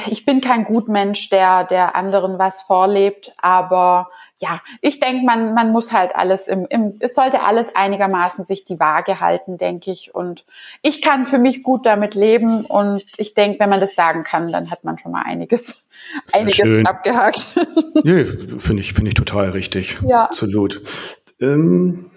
[0.09, 4.09] ich bin kein Gutmensch, der, der anderen was vorlebt, aber
[4.43, 8.65] ja, ich denke, man, man muss halt alles im, im, es sollte alles einigermaßen sich
[8.65, 10.15] die Waage halten, denke ich.
[10.15, 10.47] Und
[10.81, 12.65] ich kann für mich gut damit leben.
[12.65, 15.89] Und ich denke, wenn man das sagen kann, dann hat man schon mal einiges,
[16.33, 16.87] einiges schön.
[16.87, 17.47] abgehakt.
[18.03, 19.99] Nee, finde ich, finde ich total richtig.
[20.07, 20.25] Ja.
[20.25, 20.81] Absolut.
[21.39, 22.11] Ähm,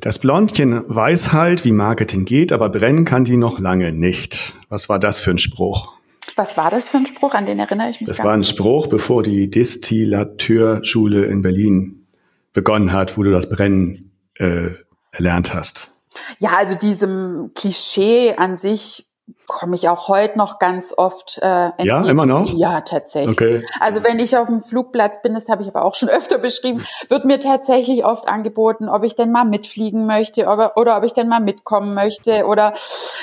[0.00, 4.54] Das Blondchen weiß halt, wie Marketing geht, aber brennen kann die noch lange nicht.
[4.70, 5.92] Was war das für ein Spruch?
[6.36, 7.34] Was war das für ein Spruch?
[7.34, 8.08] An den erinnere ich mich.
[8.08, 12.06] Das war ein Spruch, bevor die Distillateurschule in Berlin
[12.52, 14.70] begonnen hat, wo du das Brennen äh,
[15.12, 15.90] erlernt hast.
[16.38, 19.06] Ja, also diesem Klischee an sich
[19.46, 21.38] komme ich auch heute noch ganz oft.
[21.42, 22.52] Äh, ja, immer noch?
[22.52, 23.36] Ja, tatsächlich.
[23.36, 23.66] Okay.
[23.80, 26.84] Also wenn ich auf dem Flugplatz bin, das habe ich aber auch schon öfter beschrieben,
[27.08, 31.12] wird mir tatsächlich oft angeboten, ob ich denn mal mitfliegen möchte oder, oder ob ich
[31.12, 32.74] denn mal mitkommen möchte oder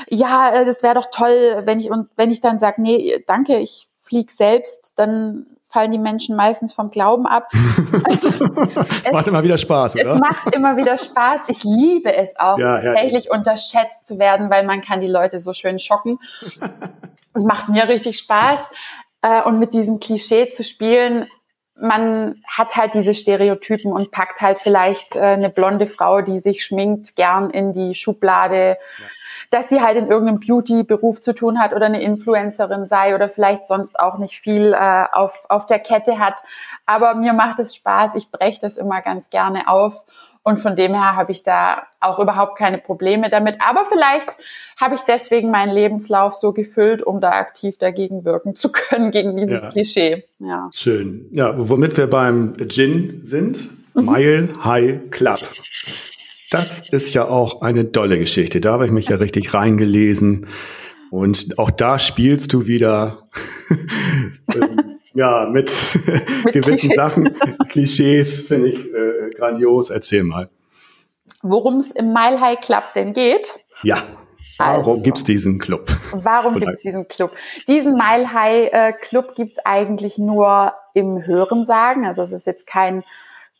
[0.07, 3.57] ja, äh, das wäre doch toll, wenn ich und wenn ich dann sage, nee, danke,
[3.57, 7.49] ich fliege selbst, dann fallen die Menschen meistens vom Glauben ab.
[8.03, 8.29] Also,
[9.03, 10.13] es macht immer wieder Spaß, oder?
[10.13, 11.41] Es macht immer wieder Spaß.
[11.47, 13.31] Ich liebe es auch, ja, tatsächlich ja.
[13.31, 16.19] unterschätzt zu werden, weil man kann die Leute so schön schocken.
[17.31, 18.59] Es macht mir richtig Spaß.
[19.21, 21.27] Äh, und mit diesem Klischee zu spielen,
[21.75, 26.65] man hat halt diese Stereotypen und packt halt vielleicht äh, eine blonde Frau, die sich
[26.65, 28.77] schminkt, gern in die Schublade.
[29.49, 33.67] Dass sie halt in irgendeinem Beauty-Beruf zu tun hat oder eine Influencerin sei oder vielleicht
[33.67, 36.41] sonst auch nicht viel äh, auf, auf der Kette hat.
[36.85, 40.05] Aber mir macht es Spaß, ich breche das immer ganz gerne auf.
[40.43, 43.57] Und von dem her habe ich da auch überhaupt keine Probleme damit.
[43.59, 44.29] Aber vielleicht
[44.77, 49.35] habe ich deswegen meinen Lebenslauf so gefüllt, um da aktiv dagegen wirken zu können, gegen
[49.35, 49.69] dieses ja.
[49.69, 50.23] Klischee.
[50.39, 50.69] Ja.
[50.73, 51.27] Schön.
[51.31, 53.69] Ja, womit wir beim Gin sind.
[53.93, 54.05] Mhm.
[54.05, 55.39] Mile High Club.
[56.49, 58.59] Das ist ja auch eine dolle Geschichte.
[58.59, 60.47] Da habe ich mich ja richtig reingelesen.
[61.11, 63.29] Und auch da spielst du wieder
[65.13, 65.71] ja, mit,
[66.45, 66.95] mit gewissen Klischees.
[66.95, 67.39] Sachen.
[67.69, 69.89] Klischees finde ich äh, grandios.
[69.89, 70.49] Erzähl mal.
[71.41, 73.59] Worum es im Mile High Club denn geht?
[73.83, 74.03] Ja.
[74.57, 75.87] Warum also, gibt's diesen Club?
[76.11, 77.31] Warum gibt's diesen Club?
[77.67, 82.05] Diesen Mile High äh, Club gibt's eigentlich nur im Hörensagen.
[82.05, 83.03] Also es ist jetzt kein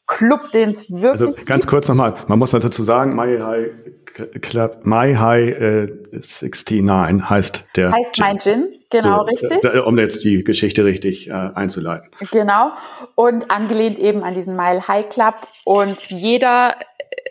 [0.10, 1.30] Club, den es wirklich.
[1.30, 7.30] Also ganz kurz nochmal, man muss dazu sagen, My High Club, My High äh, 69
[7.30, 7.92] heißt der.
[7.92, 8.26] Heißt Gin.
[8.26, 9.64] mein Gin, genau so, richtig.
[9.64, 12.10] Äh, um jetzt die Geschichte richtig äh, einzuleiten.
[12.32, 12.72] Genau.
[13.14, 15.36] Und angelehnt eben an diesen Mile High Club.
[15.64, 16.74] Und jeder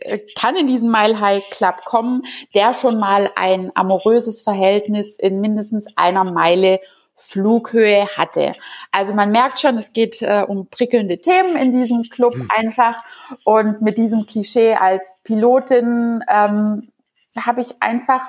[0.00, 2.22] äh, kann in diesen Mile High Club kommen,
[2.54, 6.78] der schon mal ein amoröses Verhältnis in mindestens einer Meile
[7.18, 8.52] Flughöhe hatte.
[8.92, 12.48] Also man merkt schon, es geht äh, um prickelnde Themen in diesem Club mhm.
[12.57, 12.96] einfach.
[13.44, 16.92] Und mit diesem Klischee als Pilotin ähm,
[17.37, 18.22] habe ich einfach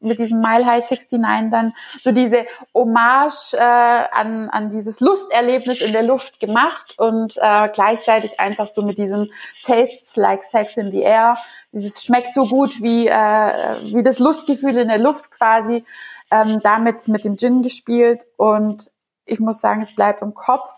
[0.00, 5.92] mit diesem Mile High 69 dann so diese Hommage äh, an, an dieses Lusterlebnis in
[5.92, 9.28] der Luft gemacht und äh, gleichzeitig einfach so mit diesem
[9.64, 11.36] Tastes like Sex in the Air,
[11.72, 13.52] dieses schmeckt so gut wie, äh,
[13.92, 15.84] wie das Lustgefühl in der Luft quasi
[16.30, 18.90] ähm, damit mit dem Gin gespielt und
[19.24, 20.68] ich muss sagen, es bleibt im Kopf.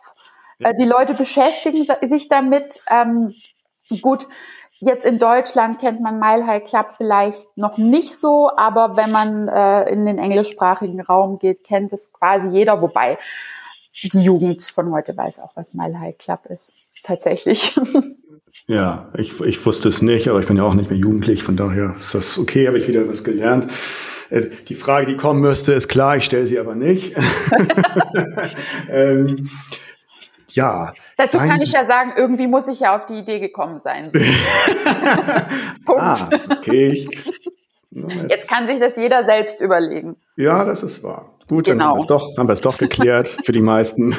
[0.59, 2.83] Äh, die Leute beschäftigen sich damit.
[2.91, 3.33] Ähm,
[4.01, 4.27] gut,
[4.81, 9.49] jetzt in Deutschland kennt man Mile High Club vielleicht noch nicht so, aber wenn man
[9.49, 13.19] äh, in den englischsprachigen Raum geht, kennt es quasi jeder, wobei
[14.03, 16.75] die Jugend von heute weiß auch, was Mile High Club ist.
[17.03, 17.79] Tatsächlich.
[18.67, 21.57] Ja, ich, ich wusste es nicht, aber ich bin ja auch nicht mehr jugendlich, von
[21.57, 23.73] daher ist das okay, habe ich wieder was gelernt.
[24.31, 27.14] Äh, die Frage, die kommen müsste, ist klar, ich stelle sie aber nicht.
[28.90, 29.27] ähm,
[30.53, 30.93] ja.
[31.16, 34.11] Dazu kann ich ja sagen, irgendwie muss ich ja auf die Idee gekommen sein.
[35.85, 36.01] Punkt.
[36.01, 37.09] Ah, okay.
[38.29, 40.16] Jetzt kann sich das jeder selbst überlegen.
[40.37, 41.29] Ja, das ist wahr.
[41.49, 41.79] Gut, genau.
[41.79, 44.16] dann haben wir es doch, haben wir es doch geklärt für die meisten.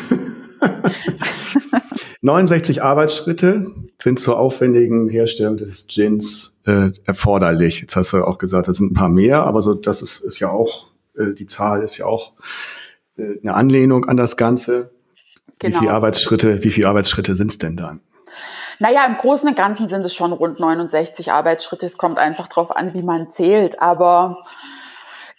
[2.21, 7.81] 69 Arbeitsschritte sind zur aufwendigen Herstellung des Gins äh, erforderlich.
[7.81, 10.39] Jetzt hast du auch gesagt, das sind ein paar mehr, aber so das ist, ist
[10.39, 12.33] ja auch, äh, die Zahl ist ja auch
[13.17, 14.91] äh, eine Anlehnung an das Ganze.
[15.59, 15.75] Genau.
[15.75, 18.01] Wie viele Arbeitsschritte, wie viele Arbeitsschritte sind es denn dann?
[18.79, 21.85] Naja, im Großen und Ganzen sind es schon rund 69 Arbeitsschritte.
[21.85, 23.79] Es kommt einfach drauf an, wie man zählt.
[23.79, 24.43] Aber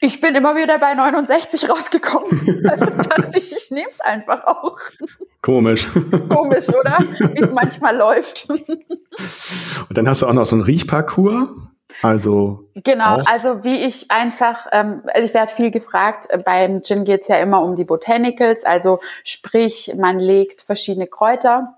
[0.02, 2.62] ich bin immer wieder bei 69 rausgekommen.
[2.68, 4.78] Also dachte ich, ich nehme es einfach auch.
[5.42, 5.88] Komisch.
[6.28, 6.98] Komisch, oder?
[7.34, 8.48] Wie es manchmal läuft.
[8.48, 11.48] Und dann hast du auch noch so einen Riechparcours.
[12.00, 13.26] Also genau, auch.
[13.26, 16.26] also wie ich einfach, ähm, also ich werde viel gefragt.
[16.44, 21.74] Beim Gin geht's ja immer um die Botanicals, also sprich, man legt verschiedene Kräuter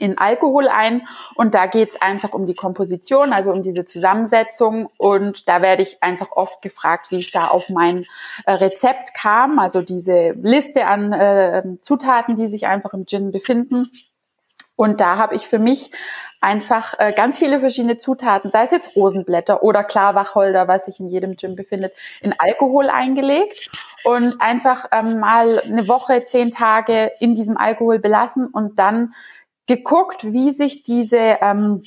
[0.00, 5.48] in Alkohol ein und da geht's einfach um die Komposition, also um diese Zusammensetzung und
[5.48, 8.04] da werde ich einfach oft gefragt, wie ich da auf mein
[8.46, 13.90] äh, Rezept kam, also diese Liste an äh, Zutaten, die sich einfach im Gin befinden.
[14.76, 15.90] Und da habe ich für mich
[16.40, 21.08] einfach äh, ganz viele verschiedene Zutaten, sei es jetzt Rosenblätter oder Klarwacholder, was sich in
[21.08, 23.70] jedem Gin befindet, in Alkohol eingelegt
[24.04, 29.12] und einfach ähm, mal eine Woche, zehn Tage in diesem Alkohol belassen und dann
[29.70, 31.82] geguckt, wie sich diese, ähm,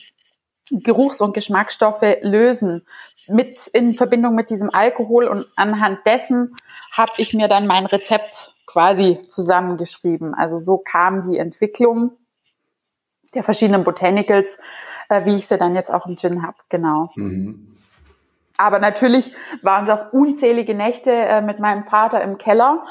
[0.72, 2.86] Geruchs- und Geschmacksstoffe lösen
[3.28, 6.56] mit in Verbindung mit diesem Alkohol und anhand dessen
[6.93, 10.34] habe ich mir dann mein Rezept quasi zusammengeschrieben.
[10.34, 12.12] Also so kam die Entwicklung
[13.36, 14.58] der verschiedenen Botanicals,
[15.10, 16.58] äh, wie ich sie dann jetzt auch im Gin habe.
[16.69, 17.10] Genau.
[17.15, 17.76] Mhm.
[18.63, 22.86] Aber natürlich waren es auch unzählige Nächte äh, mit meinem Vater im Keller,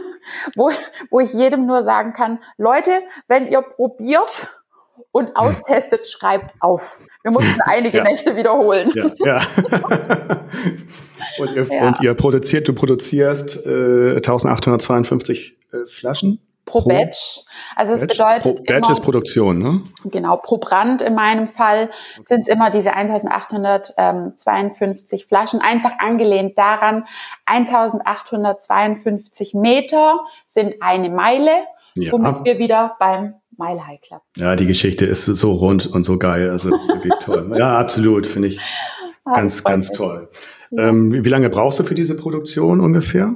[0.54, 0.70] wo,
[1.10, 2.92] wo ich jedem nur sagen kann, Leute,
[3.26, 4.46] wenn ihr probiert
[5.10, 7.00] und austestet, schreibt auf.
[7.24, 8.04] Wir mussten einige ja.
[8.04, 8.92] Nächte wiederholen.
[8.94, 9.10] Ja.
[9.24, 9.40] ja.
[11.40, 17.40] und, ihr, und, ihr, produziert, du produzierst äh, 1852 äh, Flaschen pro, pro Batch.
[17.74, 19.82] Also es bedeutet pro Batch immer, ist Produktion, ne?
[20.04, 21.90] Genau, pro Brand in meinem Fall
[22.26, 27.04] sind es immer diese 1852 Flaschen, einfach angelehnt daran,
[27.46, 31.50] 1852 Meter sind eine Meile,
[31.94, 32.12] ja.
[32.12, 34.22] womit wir wieder beim Mile High Club.
[34.36, 37.54] Ja, die Geschichte ist so rund und so geil, also wirklich toll.
[37.58, 38.60] Ja, absolut, finde ich
[39.24, 40.28] ganz, ganz toll.
[40.70, 40.88] Ja.
[40.88, 43.34] Ähm, wie lange brauchst du für diese Produktion ungefähr?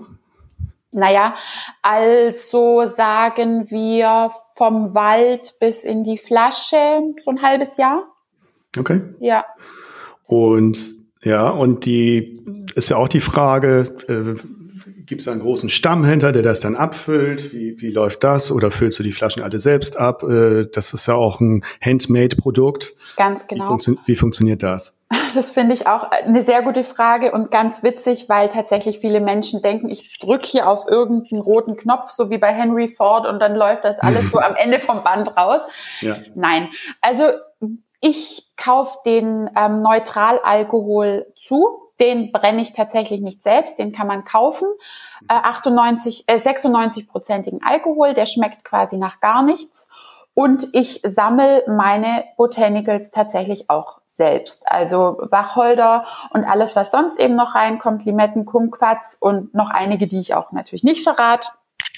[0.93, 1.35] Naja,
[1.81, 8.05] also sagen wir vom Wald bis in die Flasche so ein halbes Jahr.
[8.79, 9.01] Okay.
[9.21, 9.45] Ja.
[10.27, 10.79] Und
[11.23, 12.43] ja, und die
[12.75, 14.35] ist ja auch die Frage, äh,
[15.07, 17.53] gibt es einen großen Stamm hinter, der das dann abfüllt?
[17.53, 18.53] Wie, wie läuft das?
[18.53, 20.23] Oder füllst du die Flaschen alle selbst ab?
[20.23, 22.95] Äh, das ist ja auch ein Handmade-Produkt.
[23.17, 23.65] Ganz genau.
[23.65, 24.97] Wie, funktio wie funktioniert das?
[25.35, 29.63] Das finde ich auch eine sehr gute Frage und ganz witzig, weil tatsächlich viele Menschen
[29.63, 33.55] denken, ich drücke hier auf irgendeinen roten Knopf, so wie bei Henry Ford, und dann
[33.55, 35.63] läuft das alles so am Ende vom Band raus.
[36.03, 36.17] Ja.
[36.35, 36.69] Nein,
[37.01, 37.25] also
[38.03, 41.82] ich kaufe den ähm, Neutralalkohol zu.
[42.03, 44.67] Den brenne ich tatsächlich nicht selbst, den kann man kaufen.
[45.29, 49.89] Äh, 98, äh, 96-prozentigen Alkohol, der schmeckt quasi nach gar nichts.
[50.35, 54.63] Und ich sammle meine Botanicals tatsächlich auch selbst.
[54.67, 60.21] Also Wacholder und alles, was sonst eben noch reinkommt, Limetten, Kumquats und noch einige, die
[60.21, 61.51] ich auch natürlich nicht verrate.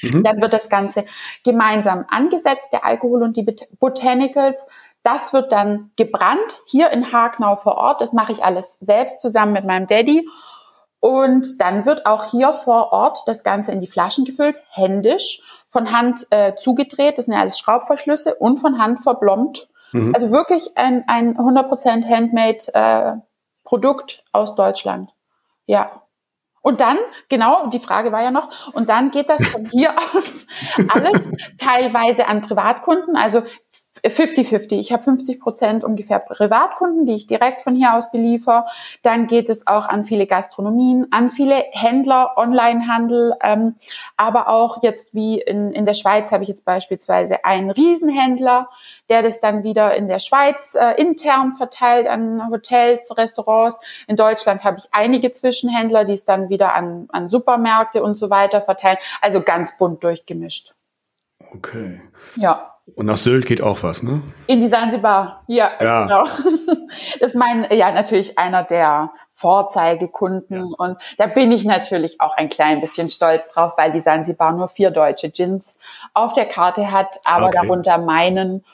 [0.03, 0.23] Mhm.
[0.23, 1.07] Dann wird das Ganze
[1.45, 3.47] gemeinsam angesetzt, der Alkohol und die
[3.79, 4.67] Botanicals.
[5.05, 8.01] Das wird dann gebrannt hier in Hagnau vor Ort.
[8.01, 10.29] Das mache ich alles selbst zusammen mit meinem Daddy.
[10.99, 15.93] Und dann wird auch hier vor Ort das Ganze in die Flaschen gefüllt, händisch, von
[15.93, 17.19] Hand äh, zugedreht.
[17.19, 20.13] Das sind ja alles Schraubverschlüsse und von Hand verblombt Mhm.
[20.13, 23.21] Also wirklich ein, ein 100% Handmade äh,
[23.63, 25.11] Produkt aus Deutschland.
[25.67, 26.03] Ja.
[26.61, 30.47] Und dann, genau, die Frage war ja noch, und dann geht das von hier aus
[30.89, 33.17] alles teilweise an Privatkunden.
[33.17, 33.43] Also
[34.05, 34.73] 50-50.
[34.73, 38.67] Ich habe 50 Prozent ungefähr Privatkunden, die ich direkt von hier aus beliefer.
[39.03, 43.77] Dann geht es auch an viele Gastronomien, an viele Händler, Onlinehandel, ähm,
[44.17, 48.69] aber auch jetzt wie in, in der Schweiz habe ich jetzt beispielsweise einen Riesenhändler,
[49.09, 53.81] der das dann wieder in der Schweiz äh, intern verteilt an Hotels, Restaurants.
[54.07, 58.31] In Deutschland habe ich einige Zwischenhändler, die es dann wieder an, an Supermärkte und so
[58.31, 58.99] weiter verteilen.
[59.21, 60.75] Also ganz bunt durchgemischt.
[61.53, 62.01] Okay.
[62.37, 62.74] Ja.
[62.95, 64.23] Und nach Sylt geht auch was, ne?
[64.47, 66.03] In die Sansibar, ja, ja.
[66.05, 66.25] genau.
[67.19, 70.57] Das ist mein, ja, natürlich einer der Vorzeigekunden.
[70.57, 70.75] Ja.
[70.77, 74.69] Und da bin ich natürlich auch ein klein bisschen stolz drauf, weil die Sansibar nur
[74.69, 75.79] vier deutsche Gins
[76.13, 77.59] auf der Karte hat, aber okay.
[77.63, 78.65] darunter meinen.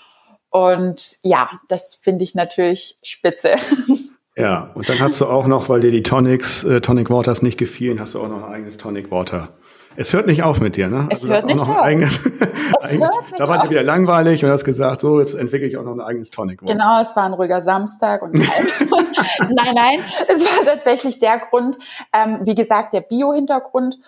[0.50, 3.56] Und ja, das finde ich natürlich spitze.
[4.36, 7.58] Ja, und dann hast du auch noch, weil dir die Tonics, äh, Tonic Waters nicht
[7.58, 9.50] gefielen, hast du auch noch ein eigenes Tonic Water
[9.96, 11.08] es hört nicht auf mit dir, ne?
[11.10, 11.76] Es also hört nicht auf.
[11.76, 15.34] Eigenes, es eigenes, hört nicht da war dir wieder langweilig und hast gesagt, so, jetzt
[15.34, 16.62] entwickle ich auch noch ein eigenes Tonic.
[16.62, 16.72] Water.
[16.72, 21.76] Genau, es war ein ruhiger Samstag und nein, nein, es war tatsächlich der Grund,
[22.12, 23.98] ähm, wie gesagt, der Bio-Hintergrund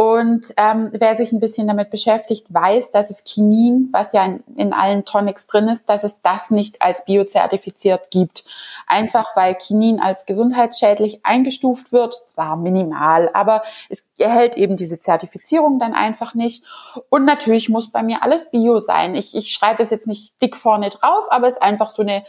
[0.00, 4.42] und ähm, wer sich ein bisschen damit beschäftigt, weiß, dass es Kinin, was ja in,
[4.56, 8.44] in, allen Tonics drin ist, dass es das nicht als biozertifiziert gibt.
[8.86, 13.60] Einfach weil Kinin als gesundheitsschädlich eingestuft wird, zwar minimal, aber
[13.90, 16.64] es erhält eben diese Zertifizierung dann einfach nicht.
[17.10, 19.14] Und natürlich muss bei mir alles Bio sein.
[19.14, 22.24] Ich, ich schreibe das jetzt nicht dick vorne drauf, aber es ist einfach so eine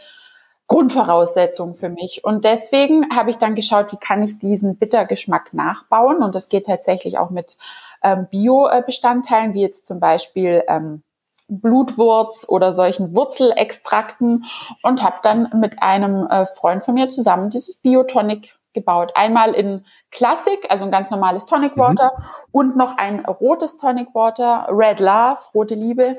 [0.68, 2.24] Grundvoraussetzung für mich.
[2.24, 6.22] Und deswegen habe ich dann geschaut, wie kann ich diesen Bittergeschmack nachbauen.
[6.22, 7.56] Und das geht tatsächlich auch mit
[8.02, 11.02] ähm, Bio-Bestandteilen, wie jetzt zum Beispiel ähm,
[11.48, 14.44] Blutwurz oder solchen Wurzelextrakten
[14.82, 19.12] und habe dann mit einem äh, Freund von mir zusammen dieses Biotonic gebaut.
[19.14, 22.24] Einmal in Classic, also ein ganz normales Tonic Water mhm.
[22.52, 26.18] und noch ein rotes Tonic Water, Red Love, rote Liebe,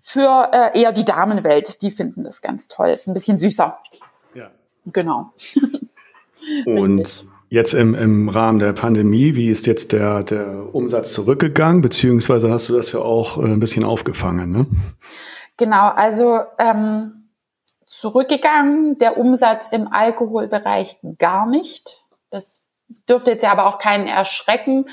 [0.00, 1.82] für äh, eher die Damenwelt.
[1.82, 2.88] Die finden das ganz toll.
[2.88, 3.78] Ist ein bisschen süßer.
[4.34, 4.50] Ja.
[4.86, 5.32] Genau.
[6.66, 11.82] und jetzt im, im Rahmen der Pandemie, wie ist jetzt der, der Umsatz zurückgegangen?
[11.82, 14.66] Beziehungsweise hast du das ja auch äh, ein bisschen aufgefangen, ne?
[15.56, 17.23] Genau, also ähm,
[18.00, 22.04] zurückgegangen, der Umsatz im Alkoholbereich gar nicht.
[22.30, 22.64] Das
[23.08, 24.86] dürfte jetzt ja aber auch keinen erschrecken,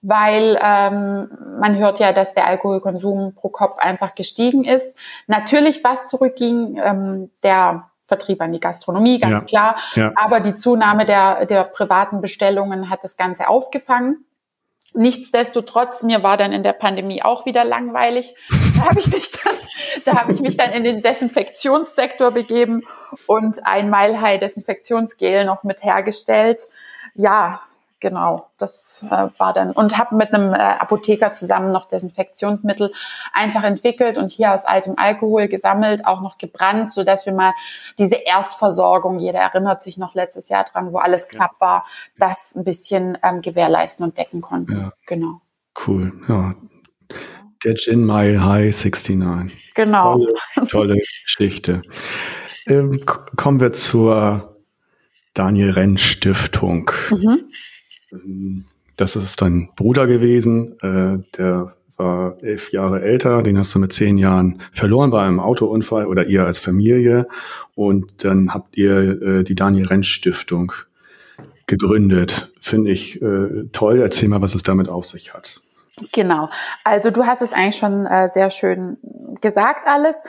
[0.00, 1.28] weil ähm,
[1.60, 4.96] man hört ja, dass der Alkoholkonsum pro Kopf einfach gestiegen ist.
[5.26, 9.76] Natürlich was zurückging, ähm, der Vertrieb an die Gastronomie, ganz ja, klar.
[9.94, 10.12] Ja.
[10.16, 14.24] Aber die Zunahme der, der privaten Bestellungen hat das Ganze aufgefangen.
[14.94, 18.34] Nichtsdestotrotz, mir war dann in der Pandemie auch wieder langweilig.
[18.76, 19.54] Da habe ich mich dann,
[20.04, 22.82] da habe ich mich dann in den Desinfektionssektor begeben
[23.26, 26.68] und ein Mile High Desinfektionsgel noch mit hergestellt.
[27.14, 27.60] Ja,
[28.00, 32.92] genau, das äh, war dann und habe mit einem äh, Apotheker zusammen noch Desinfektionsmittel
[33.32, 37.54] einfach entwickelt und hier aus altem Alkohol gesammelt, auch noch gebrannt, so dass wir mal
[37.98, 41.84] diese Erstversorgung, jeder erinnert sich noch letztes Jahr dran, wo alles knapp war,
[42.18, 44.78] das ein bisschen ähm, gewährleisten und decken konnten.
[44.78, 44.92] Ja.
[45.06, 45.40] Genau.
[45.86, 46.54] Cool, ja.
[47.64, 49.74] Der Gin Mile High 69.
[49.74, 50.18] Genau.
[50.18, 51.82] Tolle, tolle Geschichte.
[52.66, 53.04] Ähm,
[53.36, 54.56] kommen wir zur
[55.34, 56.90] Daniel Renn Stiftung.
[57.10, 58.64] Mhm.
[58.96, 63.92] Das ist dein Bruder gewesen, äh, der war elf Jahre älter, den hast du mit
[63.92, 67.26] zehn Jahren verloren bei einem Autounfall oder ihr als Familie.
[67.74, 70.72] Und dann habt ihr äh, die Daniel Rentsch Stiftung
[71.66, 72.52] gegründet.
[72.60, 74.00] Finde ich äh, toll.
[74.00, 75.60] Erzähl mal, was es damit auf sich hat.
[76.12, 76.48] Genau.
[76.84, 78.98] Also du hast es eigentlich schon äh, sehr schön
[79.40, 80.22] gesagt alles.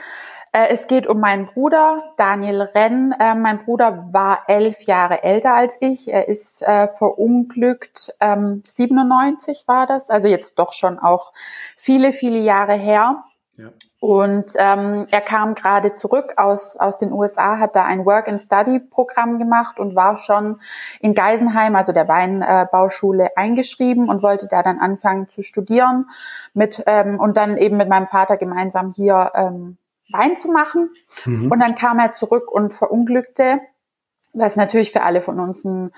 [0.52, 3.14] Äh, es geht um meinen Bruder, Daniel Renn.
[3.18, 6.12] Äh, mein Bruder war elf Jahre älter als ich.
[6.12, 11.32] Er ist äh, verunglückt, ähm, 97 war das, also jetzt doch schon auch
[11.76, 13.24] viele, viele Jahre her.
[13.56, 13.70] Ja.
[14.00, 19.78] Und ähm, er kam gerade zurück aus, aus den USA, hat da ein Work-and-Study-Programm gemacht
[19.78, 20.58] und war schon
[21.00, 26.08] in Geisenheim, also der Weinbauschule, eingeschrieben und wollte da dann anfangen zu studieren
[26.54, 29.76] mit ähm, und dann eben mit meinem Vater gemeinsam hier ähm,
[30.10, 30.88] Wein zu machen.
[31.26, 31.52] Mhm.
[31.52, 33.60] Und dann kam er zurück und verunglückte,
[34.32, 35.92] was natürlich für alle von uns ein,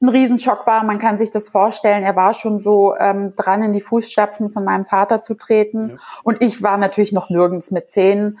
[0.00, 0.84] ein Riesenschock war.
[0.84, 2.04] Man kann sich das vorstellen.
[2.04, 5.90] Er war schon so ähm, dran, in die Fußstapfen von meinem Vater zu treten.
[5.90, 5.96] Ja.
[6.22, 8.38] Und ich war natürlich noch nirgends mit zehn.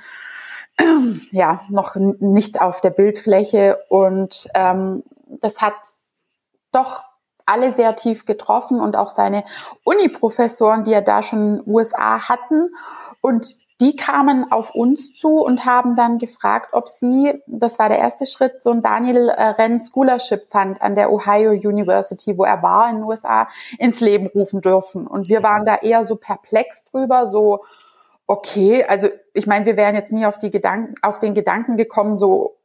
[1.32, 3.78] ja, noch nicht auf der Bildfläche.
[3.88, 5.74] Und ähm, das hat
[6.70, 7.02] doch
[7.44, 9.42] alle sehr tief getroffen und auch seine
[9.84, 12.74] Uni-Professoren, die ja da schon in den USA hatten.
[13.20, 17.98] Und die kamen auf uns zu und haben dann gefragt, ob sie, das war der
[17.98, 22.62] erste Schritt, so ein Daniel äh, Renn Scholarship Fund an der Ohio University, wo er
[22.62, 23.46] war in den USA,
[23.78, 25.06] ins Leben rufen dürfen.
[25.06, 27.64] Und wir waren da eher so perplex drüber, so,
[28.26, 32.16] okay, also ich meine, wir wären jetzt nie auf, die Gedanken, auf den Gedanken gekommen,
[32.16, 32.56] so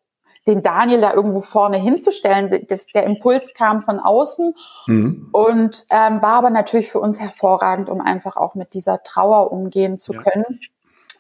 [0.47, 2.66] den Daniel da irgendwo vorne hinzustellen.
[2.68, 4.55] Das, der Impuls kam von außen
[4.88, 5.30] mhm.
[5.32, 9.99] und ähm, war aber natürlich für uns hervorragend, um einfach auch mit dieser Trauer umgehen
[9.99, 10.22] zu ja.
[10.22, 10.59] können.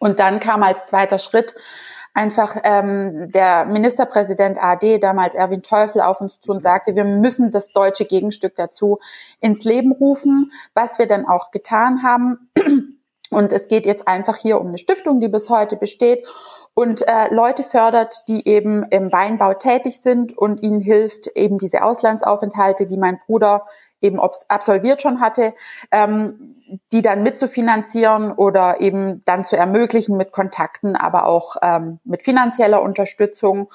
[0.03, 1.55] Und dann kam als zweiter Schritt
[2.13, 7.51] einfach ähm, der Ministerpräsident AD, damals Erwin Teufel, auf uns zu und sagte, wir müssen
[7.51, 8.99] das deutsche Gegenstück dazu
[9.39, 12.51] ins Leben rufen, was wir dann auch getan haben.
[13.29, 16.23] Und es geht jetzt einfach hier um eine Stiftung, die bis heute besteht
[16.75, 21.83] und äh, Leute fördert, die eben im Weinbau tätig sind und ihnen hilft, eben diese
[21.83, 23.65] Auslandsaufenthalte, die mein Bruder
[24.03, 25.53] eben absolviert schon hatte,
[25.91, 26.55] ähm,
[26.91, 32.81] die dann mitzufinanzieren oder eben dann zu ermöglichen mit Kontakten, aber auch ähm, mit finanzieller
[32.81, 33.69] Unterstützung.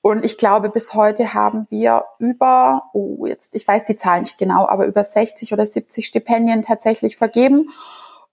[0.00, 4.38] Und ich glaube, bis heute haben wir über, oh, jetzt, ich weiß die Zahl nicht
[4.38, 7.70] genau, aber über 60 oder 70 Stipendien tatsächlich vergeben.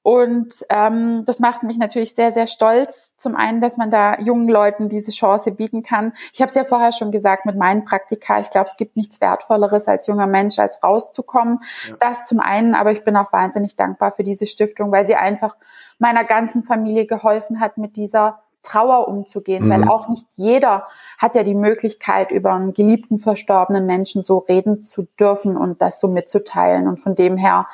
[0.01, 3.15] Und ähm, das macht mich natürlich sehr, sehr stolz.
[3.17, 6.13] Zum einen, dass man da jungen Leuten diese Chance bieten kann.
[6.31, 8.39] Ich habe es ja vorher schon gesagt mit meinen Praktika.
[8.39, 11.59] Ich glaube, es gibt nichts Wertvolleres als junger Mensch, als rauszukommen.
[11.87, 11.95] Ja.
[11.99, 15.57] Das zum einen, aber ich bin auch wahnsinnig dankbar für diese Stiftung, weil sie einfach
[15.97, 19.69] meiner ganzen Familie geholfen hat, mit dieser Trauer umzugehen, mhm.
[19.69, 20.87] weil auch nicht jeder
[21.17, 25.99] hat ja die Möglichkeit, über einen geliebten, verstorbenen Menschen so reden zu dürfen und das
[25.99, 26.87] so mitzuteilen.
[26.87, 27.67] Und von dem her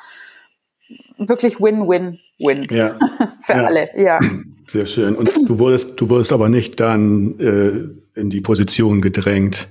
[1.18, 2.96] wirklich Win-Win-Win ja.
[3.42, 3.64] für ja.
[3.64, 3.88] alle.
[3.96, 4.20] Ja.
[4.68, 5.14] Sehr schön.
[5.14, 9.68] Und du wurdest, du wurdest aber nicht dann äh, in die Position gedrängt,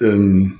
[0.00, 0.58] ähm,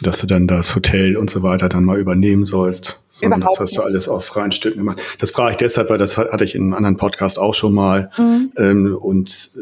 [0.00, 3.00] dass du dann das Hotel und so weiter dann mal übernehmen sollst.
[3.10, 5.00] Sondern Überhaupt das hast du alles aus freien Stücken gemacht.
[5.18, 8.10] Das frage ich deshalb, weil das hatte ich in einem anderen Podcast auch schon mal.
[8.18, 8.52] Mhm.
[8.56, 9.52] Ähm, und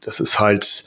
[0.00, 0.84] das ist halt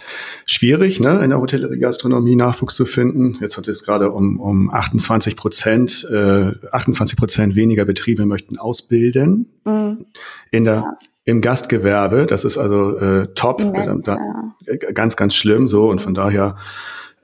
[0.47, 3.37] schwierig, ne, in der Hotellerie Gastronomie Nachwuchs zu finden.
[3.39, 9.51] Jetzt hat es gerade um, um 28 Prozent, äh, 28 Prozent weniger Betriebe möchten ausbilden.
[9.63, 10.05] Mhm.
[10.49, 12.25] In der ja im Gastgewerbe.
[12.25, 14.17] Das ist also äh, top, Immens, da,
[14.65, 14.77] ja.
[14.93, 15.89] ganz, ganz schlimm so.
[15.89, 16.55] Und von daher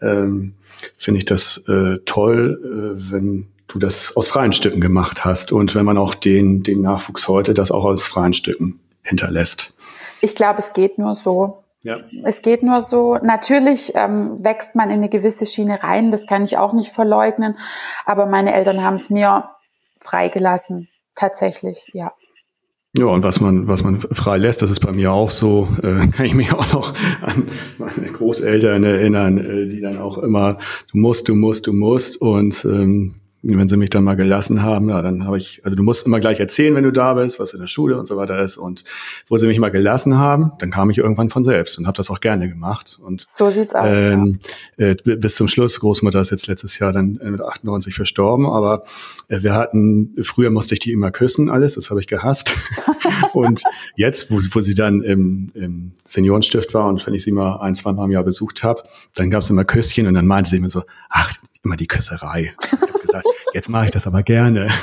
[0.02, 0.56] ähm,
[0.98, 5.76] finde ich das äh, toll, äh, wenn du das aus freien Stücken gemacht hast und
[5.76, 9.74] wenn man auch den, den Nachwuchs heute das auch aus freien Stücken hinterlässt.
[10.22, 11.64] Ich glaube, es geht nur so.
[11.82, 11.98] Ja.
[12.24, 13.16] Es geht nur so.
[13.16, 17.58] Natürlich ähm, wächst man in eine gewisse Schiene rein, das kann ich auch nicht verleugnen.
[18.06, 19.50] Aber meine Eltern haben es mir
[20.00, 22.14] freigelassen, tatsächlich, ja.
[22.96, 26.08] Ja, und was man, was man frei lässt, das ist bei mir auch so, äh,
[26.10, 27.48] kann ich mich auch noch an
[27.80, 30.60] meine Großeltern erinnern, äh, die dann auch immer,
[30.92, 32.22] du musst, du musst, du musst.
[32.22, 35.84] Und ähm, wenn sie mich dann mal gelassen haben, ja, dann habe ich, also du
[35.84, 38.42] musst immer gleich erzählen, wenn du da bist, was in der Schule und so weiter
[38.42, 38.56] ist.
[38.56, 38.86] Und
[39.28, 42.10] wo sie mich mal gelassen haben, dann kam ich irgendwann von selbst und habe das
[42.10, 42.98] auch gerne gemacht.
[43.04, 43.86] Und so sieht's aus.
[43.90, 44.40] Ähm,
[44.78, 44.88] ja.
[44.88, 48.84] äh, bis zum Schluss, Großmutter ist jetzt letztes Jahr dann mit 98 verstorben, aber
[49.28, 52.56] äh, wir hatten, früher musste ich die immer küssen, alles, das habe ich gehasst.
[53.34, 53.62] und
[53.98, 57.76] jetzt, wo, wo sie dann im, im Seniorenstift war und wenn ich sie mal ein,
[57.76, 58.84] zwei Mal im Jahr besucht habe,
[59.16, 62.54] dann gab es immer Küsschen und dann meinte sie immer so, ach, immer die Küsserei.
[63.54, 64.68] Jetzt mache ich das aber gerne.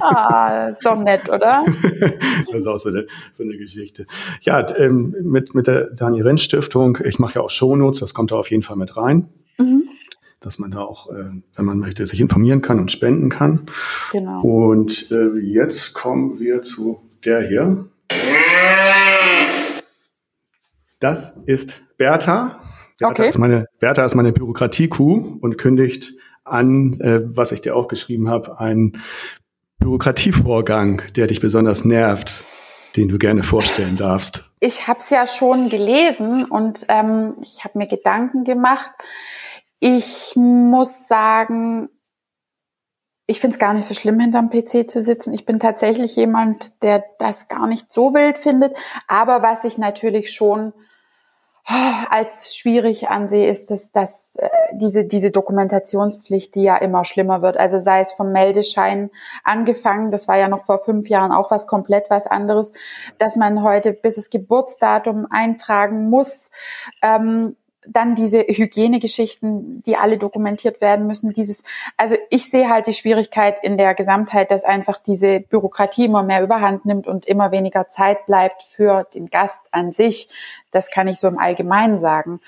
[0.00, 1.62] Ah, ist doch nett, oder?
[1.66, 4.06] das ist auch so eine, so eine Geschichte.
[4.40, 8.30] Ja, ähm, mit, mit der Daniel Renn Stiftung, ich mache ja auch Shownotes, das kommt
[8.32, 9.28] da auf jeden Fall mit rein.
[9.58, 9.84] Mhm.
[10.40, 13.66] Dass man da auch, äh, wenn man möchte, sich informieren kann und spenden kann.
[14.12, 14.40] Genau.
[14.42, 17.86] Und äh, jetzt kommen wir zu der hier.
[20.98, 22.60] Das ist Bertha.
[22.98, 23.28] Bertha, okay.
[23.28, 26.14] ist meine, Bertha ist meine Bürokratie-Kuh und kündigt
[26.44, 29.02] an, äh, was ich dir auch geschrieben habe, einen
[29.78, 32.44] Bürokratievorgang, der dich besonders nervt,
[32.96, 34.44] den du gerne vorstellen darfst.
[34.60, 38.90] Ich habe es ja schon gelesen und ähm, ich habe mir Gedanken gemacht.
[39.80, 41.88] Ich muss sagen,
[43.26, 45.32] ich finde es gar nicht so schlimm, hinterm PC zu sitzen.
[45.32, 48.76] Ich bin tatsächlich jemand, der das gar nicht so wild findet.
[49.08, 50.72] Aber was ich natürlich schon
[52.10, 57.56] als schwierig ansehe, ist es, dass äh, diese, diese Dokumentationspflicht, die ja immer schlimmer wird,
[57.56, 59.10] also sei es vom Meldeschein
[59.44, 62.72] angefangen, das war ja noch vor fünf Jahren auch was komplett was anderes,
[63.18, 66.50] dass man heute bis das Geburtsdatum eintragen muss,
[67.00, 67.56] ähm,
[67.86, 71.62] dann diese Hygienegeschichten, die alle dokumentiert werden müssen, dieses,
[71.96, 76.42] also ich sehe halt die Schwierigkeit in der Gesamtheit, dass einfach diese Bürokratie immer mehr
[76.42, 80.28] überhand nimmt und immer weniger Zeit bleibt für den Gast an sich.
[80.70, 82.40] Das kann ich so im Allgemeinen sagen.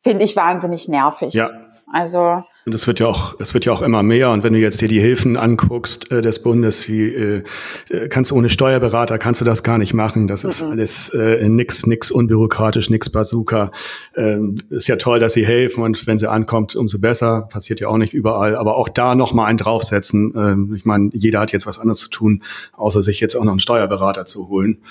[0.00, 1.34] Finde ich wahnsinnig nervig.
[1.34, 1.50] Ja.
[1.94, 4.30] Also und es wird ja auch, es wird ja auch immer mehr.
[4.30, 7.42] Und wenn du jetzt dir die Hilfen anguckst äh, des Bundes, wie äh,
[7.90, 10.28] äh kannst du ohne Steuerberater kannst du das gar nicht machen.
[10.28, 10.72] Das ist mhm.
[10.72, 13.70] alles äh, nix, nix unbürokratisch, nix Bazooka.
[14.16, 17.42] Ähm, ist ja toll, dass sie helfen und wenn sie ankommt, umso besser.
[17.42, 18.56] Passiert ja auch nicht überall.
[18.56, 20.32] Aber auch da noch mal einen draufsetzen.
[20.34, 22.42] Ähm, ich meine, jeder hat jetzt was anderes zu tun,
[22.72, 24.82] außer sich jetzt auch noch einen Steuerberater zu holen.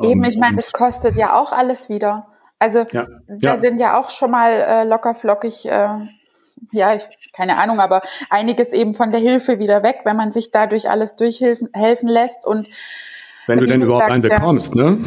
[0.00, 2.26] Eben, ähm, ich meine, das kostet ja auch alles wieder.
[2.58, 3.56] Also ja, da ja.
[3.56, 5.88] sind ja auch schon mal äh, locker flockig äh,
[6.70, 7.02] ja, ich,
[7.32, 11.16] keine Ahnung, aber einiges eben von der Hilfe wieder weg, wenn man sich dadurch alles
[11.16, 12.46] durchhelfen helfen lässt.
[12.46, 12.68] Und
[13.46, 14.98] wenn du denn überhaupt einen bekommst, ja, ne?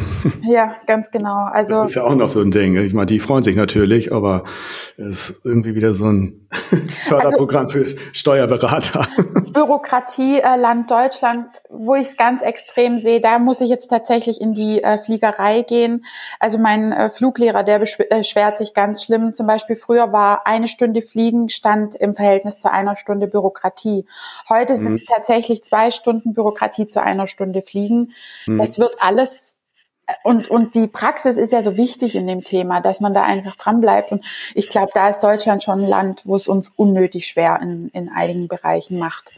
[0.42, 1.46] Ja, ganz genau.
[1.50, 2.76] Also das ist ja auch noch so ein Ding.
[2.76, 4.44] Ich meine, die freuen sich natürlich, aber
[4.96, 6.48] es ist irgendwie wieder so ein
[7.08, 9.06] Förderprogramm also, für Steuerberater.
[9.52, 14.40] Bürokratie, äh, Land Deutschland, wo ich es ganz extrem sehe, da muss ich jetzt tatsächlich
[14.40, 16.04] in die äh, Fliegerei gehen.
[16.40, 19.32] Also mein äh, Fluglehrer, der beschwert äh, sich ganz schlimm.
[19.34, 24.06] Zum Beispiel früher war eine Stunde Fliegen stand im Verhältnis zu einer Stunde Bürokratie.
[24.48, 25.14] Heute sind es mhm.
[25.14, 28.12] tatsächlich zwei Stunden Bürokratie zu einer Stunde Fliegen.
[28.46, 28.58] Mhm.
[28.58, 29.56] Das wird alles
[30.22, 33.56] und, und die Praxis ist ja so wichtig in dem Thema, dass man da einfach
[33.56, 34.12] dran bleibt.
[34.12, 34.24] Und
[34.54, 38.08] ich glaube, da ist Deutschland schon ein Land, wo es uns unnötig schwer in, in
[38.08, 39.32] einigen Bereichen macht.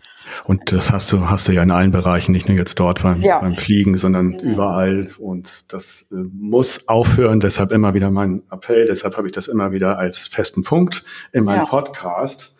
[0.44, 3.22] Und das hast du, hast du ja in allen Bereichen, nicht nur jetzt dort beim,
[3.22, 3.38] ja.
[3.38, 4.40] beim Fliegen, sondern ja.
[4.40, 5.08] überall.
[5.18, 7.40] Und das äh, muss aufhören.
[7.40, 8.86] Deshalb immer wieder mein Appell.
[8.86, 11.64] Deshalb habe ich das immer wieder als festen Punkt in meinem ja.
[11.64, 12.57] Podcast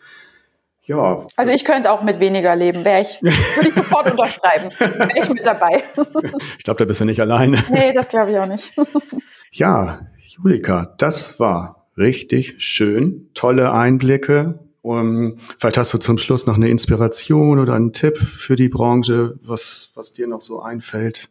[0.89, 1.27] ja.
[1.35, 4.71] Also ich könnte auch mit weniger leben, wäre ich, würde ich sofort unterschreiben.
[4.79, 5.83] Wäre ich mit dabei.
[6.57, 7.63] ich glaube, da bist du nicht alleine.
[7.69, 8.73] Nee, das glaube ich auch nicht.
[9.51, 13.29] ja, Julika, das war richtig schön.
[13.35, 14.59] Tolle Einblicke.
[14.81, 19.35] Um, vielleicht hast du zum Schluss noch eine Inspiration oder einen Tipp für die Branche,
[19.43, 21.29] was, was dir noch so einfällt.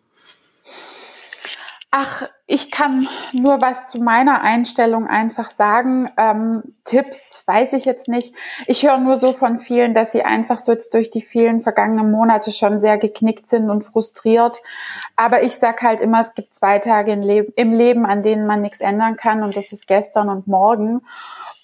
[1.90, 6.10] Ach, ich kann nur was zu meiner Einstellung einfach sagen.
[6.18, 8.34] Ähm, Tipps weiß ich jetzt nicht.
[8.66, 12.10] Ich höre nur so von vielen, dass sie einfach so jetzt durch die vielen vergangenen
[12.10, 14.60] Monate schon sehr geknickt sind und frustriert.
[15.16, 18.80] Aber ich sag halt immer, es gibt zwei Tage im Leben, an denen man nichts
[18.80, 21.00] ändern kann und das ist gestern und morgen.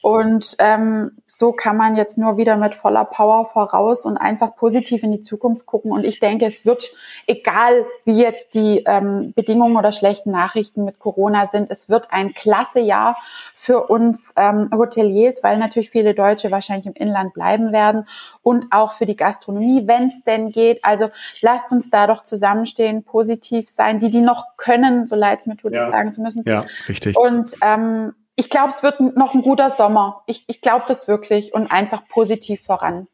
[0.04, 5.02] Und ähm, so kann man jetzt nur wieder mit voller Power voraus und einfach positiv
[5.02, 5.92] in die Zukunft gucken.
[5.92, 6.92] Und ich denke, es wird,
[7.26, 12.34] egal wie jetzt die ähm, Bedingungen oder schlechten Nachrichten mit Corona sind, es wird ein
[12.34, 13.16] klasse Jahr
[13.54, 18.06] für uns ähm, Hoteliers, weil natürlich viele Deutsche wahrscheinlich im Inland bleiben werden
[18.42, 20.84] und auch für die Gastronomie, wenn es denn geht.
[20.84, 21.08] Also
[21.40, 25.56] lasst uns da doch zusammenstehen, positiv sein, die, die noch können, so leid es mir
[25.56, 25.86] tut, ja.
[25.86, 26.42] sagen zu müssen.
[26.44, 27.16] Ja, richtig.
[27.16, 30.22] Und ähm, ich glaube, es wird noch ein guter Sommer.
[30.26, 33.06] Ich, ich glaube das wirklich und einfach positiv voran.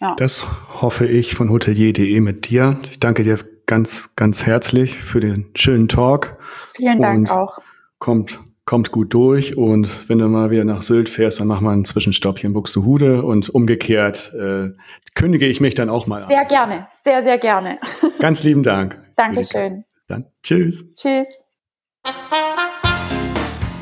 [0.00, 0.14] Ja.
[0.16, 0.46] Das
[0.80, 2.78] hoffe ich von hotelier.de mit dir.
[2.90, 6.38] Ich danke dir ganz, ganz herzlich für den schönen Talk.
[6.66, 7.58] Vielen Dank auch.
[7.98, 11.72] Kommt, kommt gut durch und wenn du mal wieder nach Sylt fährst, dann mach mal
[11.72, 14.70] einen Zwischenstopp hier in Buxtehude und umgekehrt äh,
[15.14, 16.48] kündige ich mich dann auch mal Sehr an.
[16.48, 17.78] gerne, sehr, sehr gerne.
[18.20, 18.98] Ganz lieben Dank.
[19.16, 19.84] Dankeschön.
[20.08, 20.84] Dann tschüss.
[20.94, 21.28] Tschüss.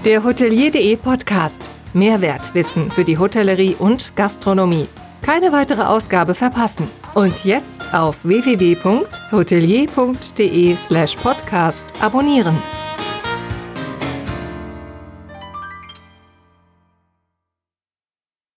[0.08, 1.62] Der Hotelier.de Podcast.
[1.92, 4.88] Mehrwertwissen für die Hotellerie und Gastronomie.
[5.20, 6.88] Keine weitere Ausgabe verpassen.
[7.14, 12.56] Und jetzt auf www.hotelier.de slash podcast abonnieren.